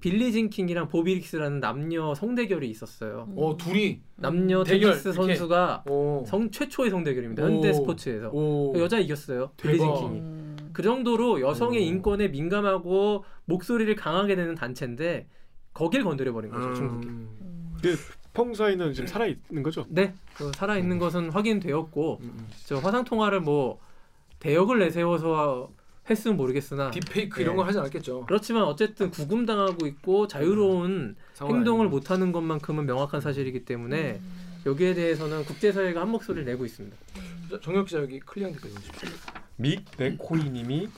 [0.00, 3.28] 빌리진 킹이랑 보비 릭스라는 남녀 성대결이 있었어요.
[3.36, 5.34] 어 둘이 남녀 대결, 테니스 이렇게.
[5.34, 6.24] 선수가 오.
[6.26, 7.42] 성 최초의 성대결입니다.
[7.42, 7.46] 오.
[7.46, 8.74] 현대 스포츠에서 오.
[8.78, 9.50] 여자 이겼어요.
[9.56, 10.00] 빌리진 대박.
[10.00, 10.18] 킹이.
[10.20, 10.56] 음.
[10.72, 11.82] 그 정도로 여성의 오.
[11.84, 15.26] 인권에 민감하고 목소리를 강하게 내는 단체인데
[15.74, 17.08] 거길 건드려 버린 거죠 중국이.
[17.84, 17.96] 음.
[18.36, 19.86] 펑솨이는 지금 살아 있는 거죠?
[19.88, 22.48] 네, 그 살아 있는 것은 확인되었고 음, 음.
[22.66, 23.80] 저 화상 통화를 뭐
[24.40, 25.70] 대역을 내세워서
[26.08, 27.44] 했으면 모르겠으나 딥페이크 예.
[27.44, 28.26] 이런 거 하지 않았겠죠.
[28.26, 31.96] 그렇지만 어쨌든 구금당하고 있고 자유로운 상황이 행동을 아니고.
[31.96, 34.20] 못하는 것만큼은 명확한 사실이기 때문에
[34.66, 36.96] 여기에 대해서는 국제사회가 한 목소리를 내고 있습니다.
[37.50, 39.08] 자, 정혁 기자 여기 클리앙 댓글 읽어주십시오.
[39.56, 40.88] 믹 네코이님이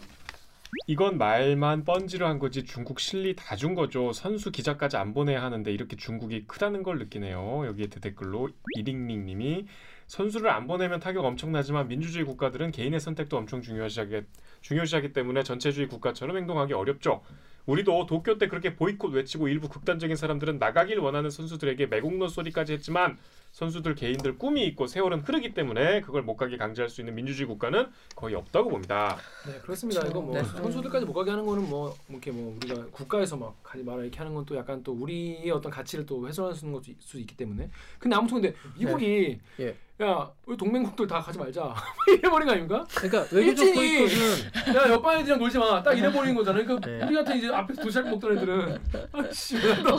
[0.86, 4.12] 이건 말만 뻔지를 한 거지 중국 실리 다 준 거죠.
[4.12, 7.64] 선수 기자까지 안 보내야 하는데 이렇게 중국이 크다는 걸 느끼네요.
[7.66, 9.66] 여기에 댓글로 이링링 님이
[10.06, 14.22] 선수를 안 보내면 타격 엄청나지만 민주주의 국가들은 개인의 선택도 엄청 중요시하기
[14.60, 17.22] 중요시하기 때문에 전체주의 국가처럼 행동하기 어렵죠.
[17.66, 23.18] 우리도 도쿄 때 그렇게 보이콧 외치고 일부 극단적인 사람들은 나가길 원하는 선수들에게 매국노 소리까지 했지만
[23.52, 27.86] 선수들 개인들 꿈이 있고 세월은 흐르기 때문에 그걸 못 가게 강제할 수 있는 민주주의 국가는
[28.14, 29.16] 거의 없다고 봅니다.
[29.46, 30.06] 네 그렇습니다.
[30.06, 30.44] 이거 뭐 네.
[30.44, 34.34] 선수들까지 못 가게 하는 거는 뭐 이렇게 뭐 우리가 국가에서 막 가지 마라 이렇게 하는
[34.34, 37.68] 건 또 약간 또 우리의 어떤 가치를 또 훼손할 수 있는 것도 수 있기 때문에.
[37.98, 39.76] 근데 아무튼 근데 미국이 예.
[40.00, 41.74] 야 우리 동맹국들 다 가지 말자
[42.08, 42.86] 이래버린 거 아닙니까?
[42.94, 45.82] 그러니까 외교적 보이콧은 야 옆반 애들이랑 놀지 마.
[45.82, 46.62] 딱 이래버리는 거잖아.
[46.62, 47.04] 그러니까 네.
[47.04, 48.78] 우리 같은 이제 앞에서 도시락 먹던 애들은
[49.12, 49.98] 아씨 그래서?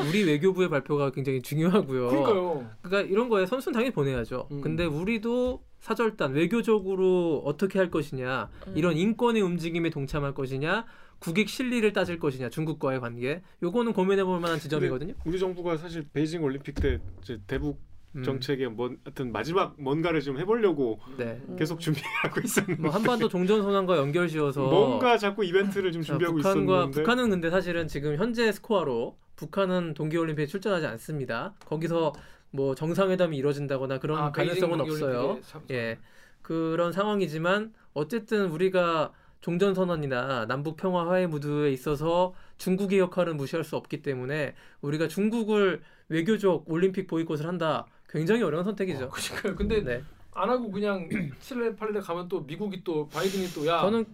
[0.00, 2.07] 우리 외교부의 발표가 굉장히 중요하고요.
[2.08, 2.70] 그러니까요.
[2.82, 4.48] 그러니까 이런 거에 선수는 당연히 보내야죠.
[4.50, 4.60] 음.
[4.60, 10.86] 근데 우리도 사절단 외교적으로 어떻게 할 것이냐, 이런 인권의 움직임에 동참할 것이냐,
[11.20, 15.14] 국익 실리를 따질 것이냐, 중국과의 관계, 요거는 고민해 볼 만한 지점이거든요.
[15.24, 17.80] 우리 정부가 사실 베이징 올림픽 때 이제 대북
[18.16, 18.22] 음.
[18.22, 21.40] 정책에 뭔 하여튼 마지막 뭔가를 좀 해보려고 네.
[21.58, 26.74] 계속 준비하고 있었는데 뭐 한반도 종전 선언과 연결지어서 뭔가 자꾸 이벤트를 좀 자, 준비하고 북한과
[26.74, 29.18] 있었는데 북한은 근데 사실은 지금 현재 스코어로
[29.48, 31.54] 북한은 동계올림픽에 출전하지 않습니다.
[31.64, 32.12] 거기서
[32.50, 35.38] 뭐 정상회담이 이루어진다거나 그런 아, 가능성은 없어요.
[35.70, 35.98] 예.
[36.42, 43.76] 그런 상황이지만 어쨌든 우리가 종전 선언이나 남북 평화 화해 무드에 있어서 중국의 역할은 무시할 수
[43.76, 47.86] 없기 때문에 우리가 중국을 외교적 올림픽 보이콧을 한다.
[48.08, 49.08] 굉장히 어려운 선택이죠.
[49.10, 49.54] 그러니까요.
[49.54, 50.02] 근데 네.
[50.32, 51.08] 안 하고 그냥
[51.40, 54.04] 7일 8일에 가면 또 미국이 또 바이든이 또 야 저는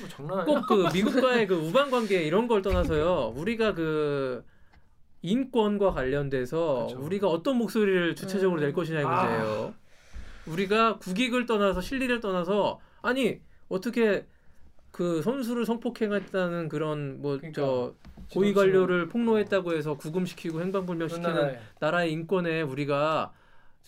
[0.00, 0.60] 뭐 장난 아니야.
[0.60, 3.34] 꼭 그 미국과의 그 우방 관계 이런 걸 떠나서요.
[3.36, 4.42] 우리가 그
[5.22, 6.98] 인권과 관련돼서 그렇죠.
[7.04, 9.22] 우리가 어떤 목소리를 주체적으로 낼 것이냐의 아.
[9.24, 9.74] 문제예요.
[10.46, 14.26] 우리가 국익을 떠나서 실리를 떠나서 아니 어떻게
[14.92, 17.94] 그 선수를 성폭행했다는 그런 뭐 그러니까 저
[18.32, 21.58] 고위 관료를 폭로했다고 해서 구금시키고 행방불명시키는.
[21.80, 23.32] 나라의 인권에 우리가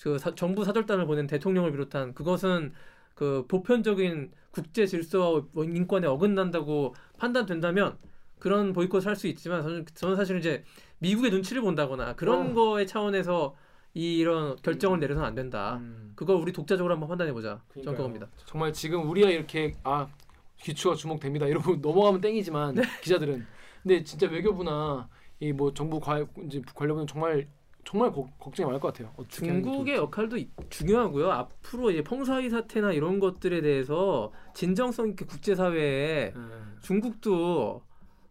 [0.02, 2.72] 그 사- 정부 사절단을 보낸 대통령을 비롯한 그것은
[3.14, 7.96] 그 보편적인 국제 질서와 인권에 어긋난다고 판단된다면
[8.38, 10.62] 그런 보이콧을 할 수 있지만 저는, 저는 사실 이제
[11.00, 12.54] 미국의 눈치를 본다거나 그런 어.
[12.54, 13.54] 거의 차원에서
[13.94, 15.78] 이, 이런 결정을 내려서는 안 된다.
[15.80, 16.12] 음.
[16.14, 17.60] 그걸 우리 독자적으로 한번 판단해 보자.
[17.68, 17.96] 그러니까요.
[17.96, 18.28] 그겁니다.
[18.46, 20.08] 정말 지금 우리가 이렇게 아
[20.56, 22.82] 기추가 주목됩니다 이러고 넘어가면 땡이지만 네.
[23.02, 23.46] 기자들은
[23.82, 25.08] 근데 진짜 외교부나
[25.40, 27.46] 이 뭐 정부 관 이제 관료부는 정말
[27.84, 29.14] 정말 고, 걱정이 많을 것 같아요.
[29.28, 29.94] 중국의.
[29.96, 31.30] 역할도 이- 중요하고요.
[31.30, 36.40] 앞으로 이제 펑사이 사태나 이런 것들에 대해서 진정성 있게 국제사회에 네.
[36.82, 37.82] 중국도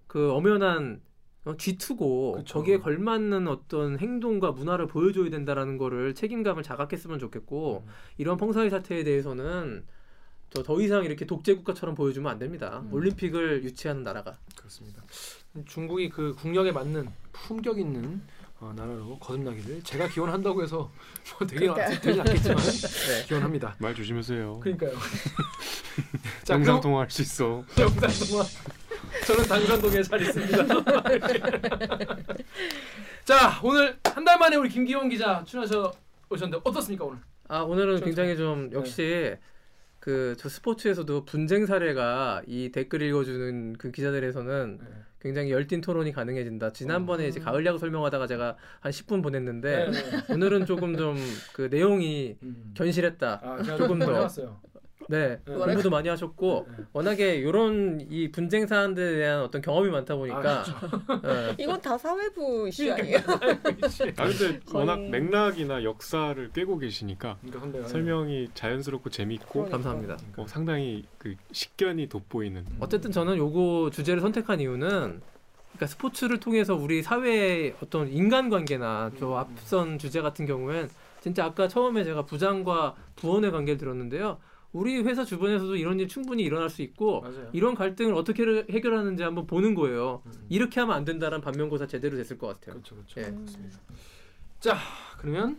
[0.06, 1.07] 그 엄연한 어,
[1.56, 2.60] G2고 그쵸.
[2.60, 7.92] 거기에 걸맞는 어떤 행동과 문화를 보여줘야 된다라는 거를 책임감을 자각했으면 좋겠고 음.
[8.18, 9.86] 이런 펑사이 사태에 대해서는
[10.50, 12.82] 저 더 이상 이렇게 독재 국가처럼 보여주면 안 됩니다.
[12.86, 12.94] 음.
[12.94, 15.04] 올림픽을 유치하는 나라가 그렇습니다.
[15.66, 18.22] 중국이 그 국력에 맞는 품격 있는
[18.60, 20.92] 어, 나라로 거듭나기를 제가 기원한다고 해서
[21.38, 22.00] 뭐 되게 그러니까.
[22.00, 23.26] 되진 않겠지만 네.
[23.28, 23.76] 기원합니다.
[23.78, 24.60] 말 조심하세요.
[24.62, 24.94] 그러니까요.
[26.44, 27.64] 자, 영상 통화할 수 있어.
[27.78, 28.44] 영상 통화.
[29.28, 30.66] 저는 당산동에 잘 있습니다.
[33.26, 35.92] 자, 오늘 한 달 만에 우리 김기원 기자 출연하셔
[36.30, 37.20] 오셨는데 어떻습니까 오늘?
[37.48, 39.36] 아 오늘은 좀- 굉장히 좀 역시
[40.00, 44.88] 그저 스포츠에서도 분쟁 사례가 이 댓글 읽어주는 그 기자들에서는 네.
[45.22, 46.72] 굉장히 열띤 토론이 가능해진다.
[46.74, 50.34] 지난번에 이제 가을 야구 설명하다가 제가 한 10분 보냈는데 네, 네.
[50.34, 51.16] 오늘은 조금 좀
[51.54, 52.74] 그 내용이 음.
[52.76, 53.42] 견실했다.
[53.44, 54.14] 아, 조금 더.
[54.14, 54.62] 해봤어요.
[55.10, 55.54] 네, 네.
[55.54, 56.84] 공부도 많이 하셨고 네.
[56.94, 60.64] 워낙에 이런 이 분쟁 사안들에 대한 어떤 경험이 많다 보니까
[61.26, 61.56] 예.
[61.64, 63.20] 이건 다 사회부 이슈 아니에요?
[63.20, 70.18] 아 근데 워낙 맥락이나 역사를 꿰고 계시니까 그러니까 설명이 자연스럽고 재밌고 감사합니다.
[70.38, 72.66] 어, 상당히 그 식견이 돋보이는.
[72.80, 75.22] 어쨌든 저는 요거 주제를 선택한 이유는
[75.78, 80.90] 그러니까 스포츠를 통해서 우리 사회의 어떤 인간관계나 저 앞선 주제 같은 경우엔
[81.22, 84.38] 진짜 아까 처음에 제가 부장과 부원의 관계를 들었는데요.
[84.74, 87.50] 우리 회사 주변에서도 이런 일 충분히 일어날 수 있고 맞아요.
[87.54, 90.22] 이런 갈등을 어떻게 해결하는지 한번 보는 거예요.
[90.26, 90.32] 음.
[90.50, 92.76] 이렇게 하면 안 된다는 반면교사 제대로 됐을 것 같아요.
[92.76, 93.22] 그렇죠, 그렇죠.
[93.22, 93.32] 예.
[93.32, 93.80] 맞습니다.
[94.60, 94.78] 자,
[95.18, 95.58] 그러면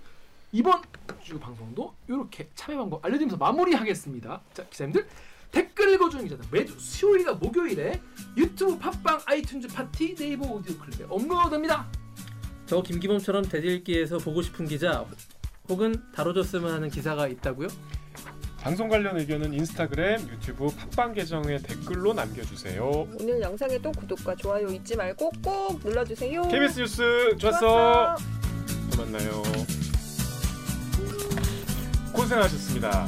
[0.53, 0.83] 이번
[1.23, 4.43] 주 방송도 이렇게 참여 방법 알려드리면서 마무리하겠습니다.
[4.53, 5.07] 자, 기자님들
[5.51, 8.01] 댓글 읽어주는 기자들 매주 수요일과 목요일에
[8.37, 11.87] 유튜브 팟빵 아이튠즈 팟티 네이버 오디오 클립에 업로드됩니다.
[12.67, 15.07] 저 김기범처럼 대들기에서 보고 싶은 기자
[15.69, 17.69] 혹은 다뤄줬으면 하는 기사가 있다고요?
[18.61, 23.07] 방송 관련 의견은 인스타그램, 유튜브 팟빵 계정에 댓글로 남겨주세요.
[23.19, 26.43] 오늘 영상에도 구독과 좋아요 잊지 말고 꼭 눌러주세요.
[26.43, 28.17] KBS 뉴스 좋았어.
[28.91, 29.43] 또 만나요.
[32.13, 33.07] 고생하셨습니다.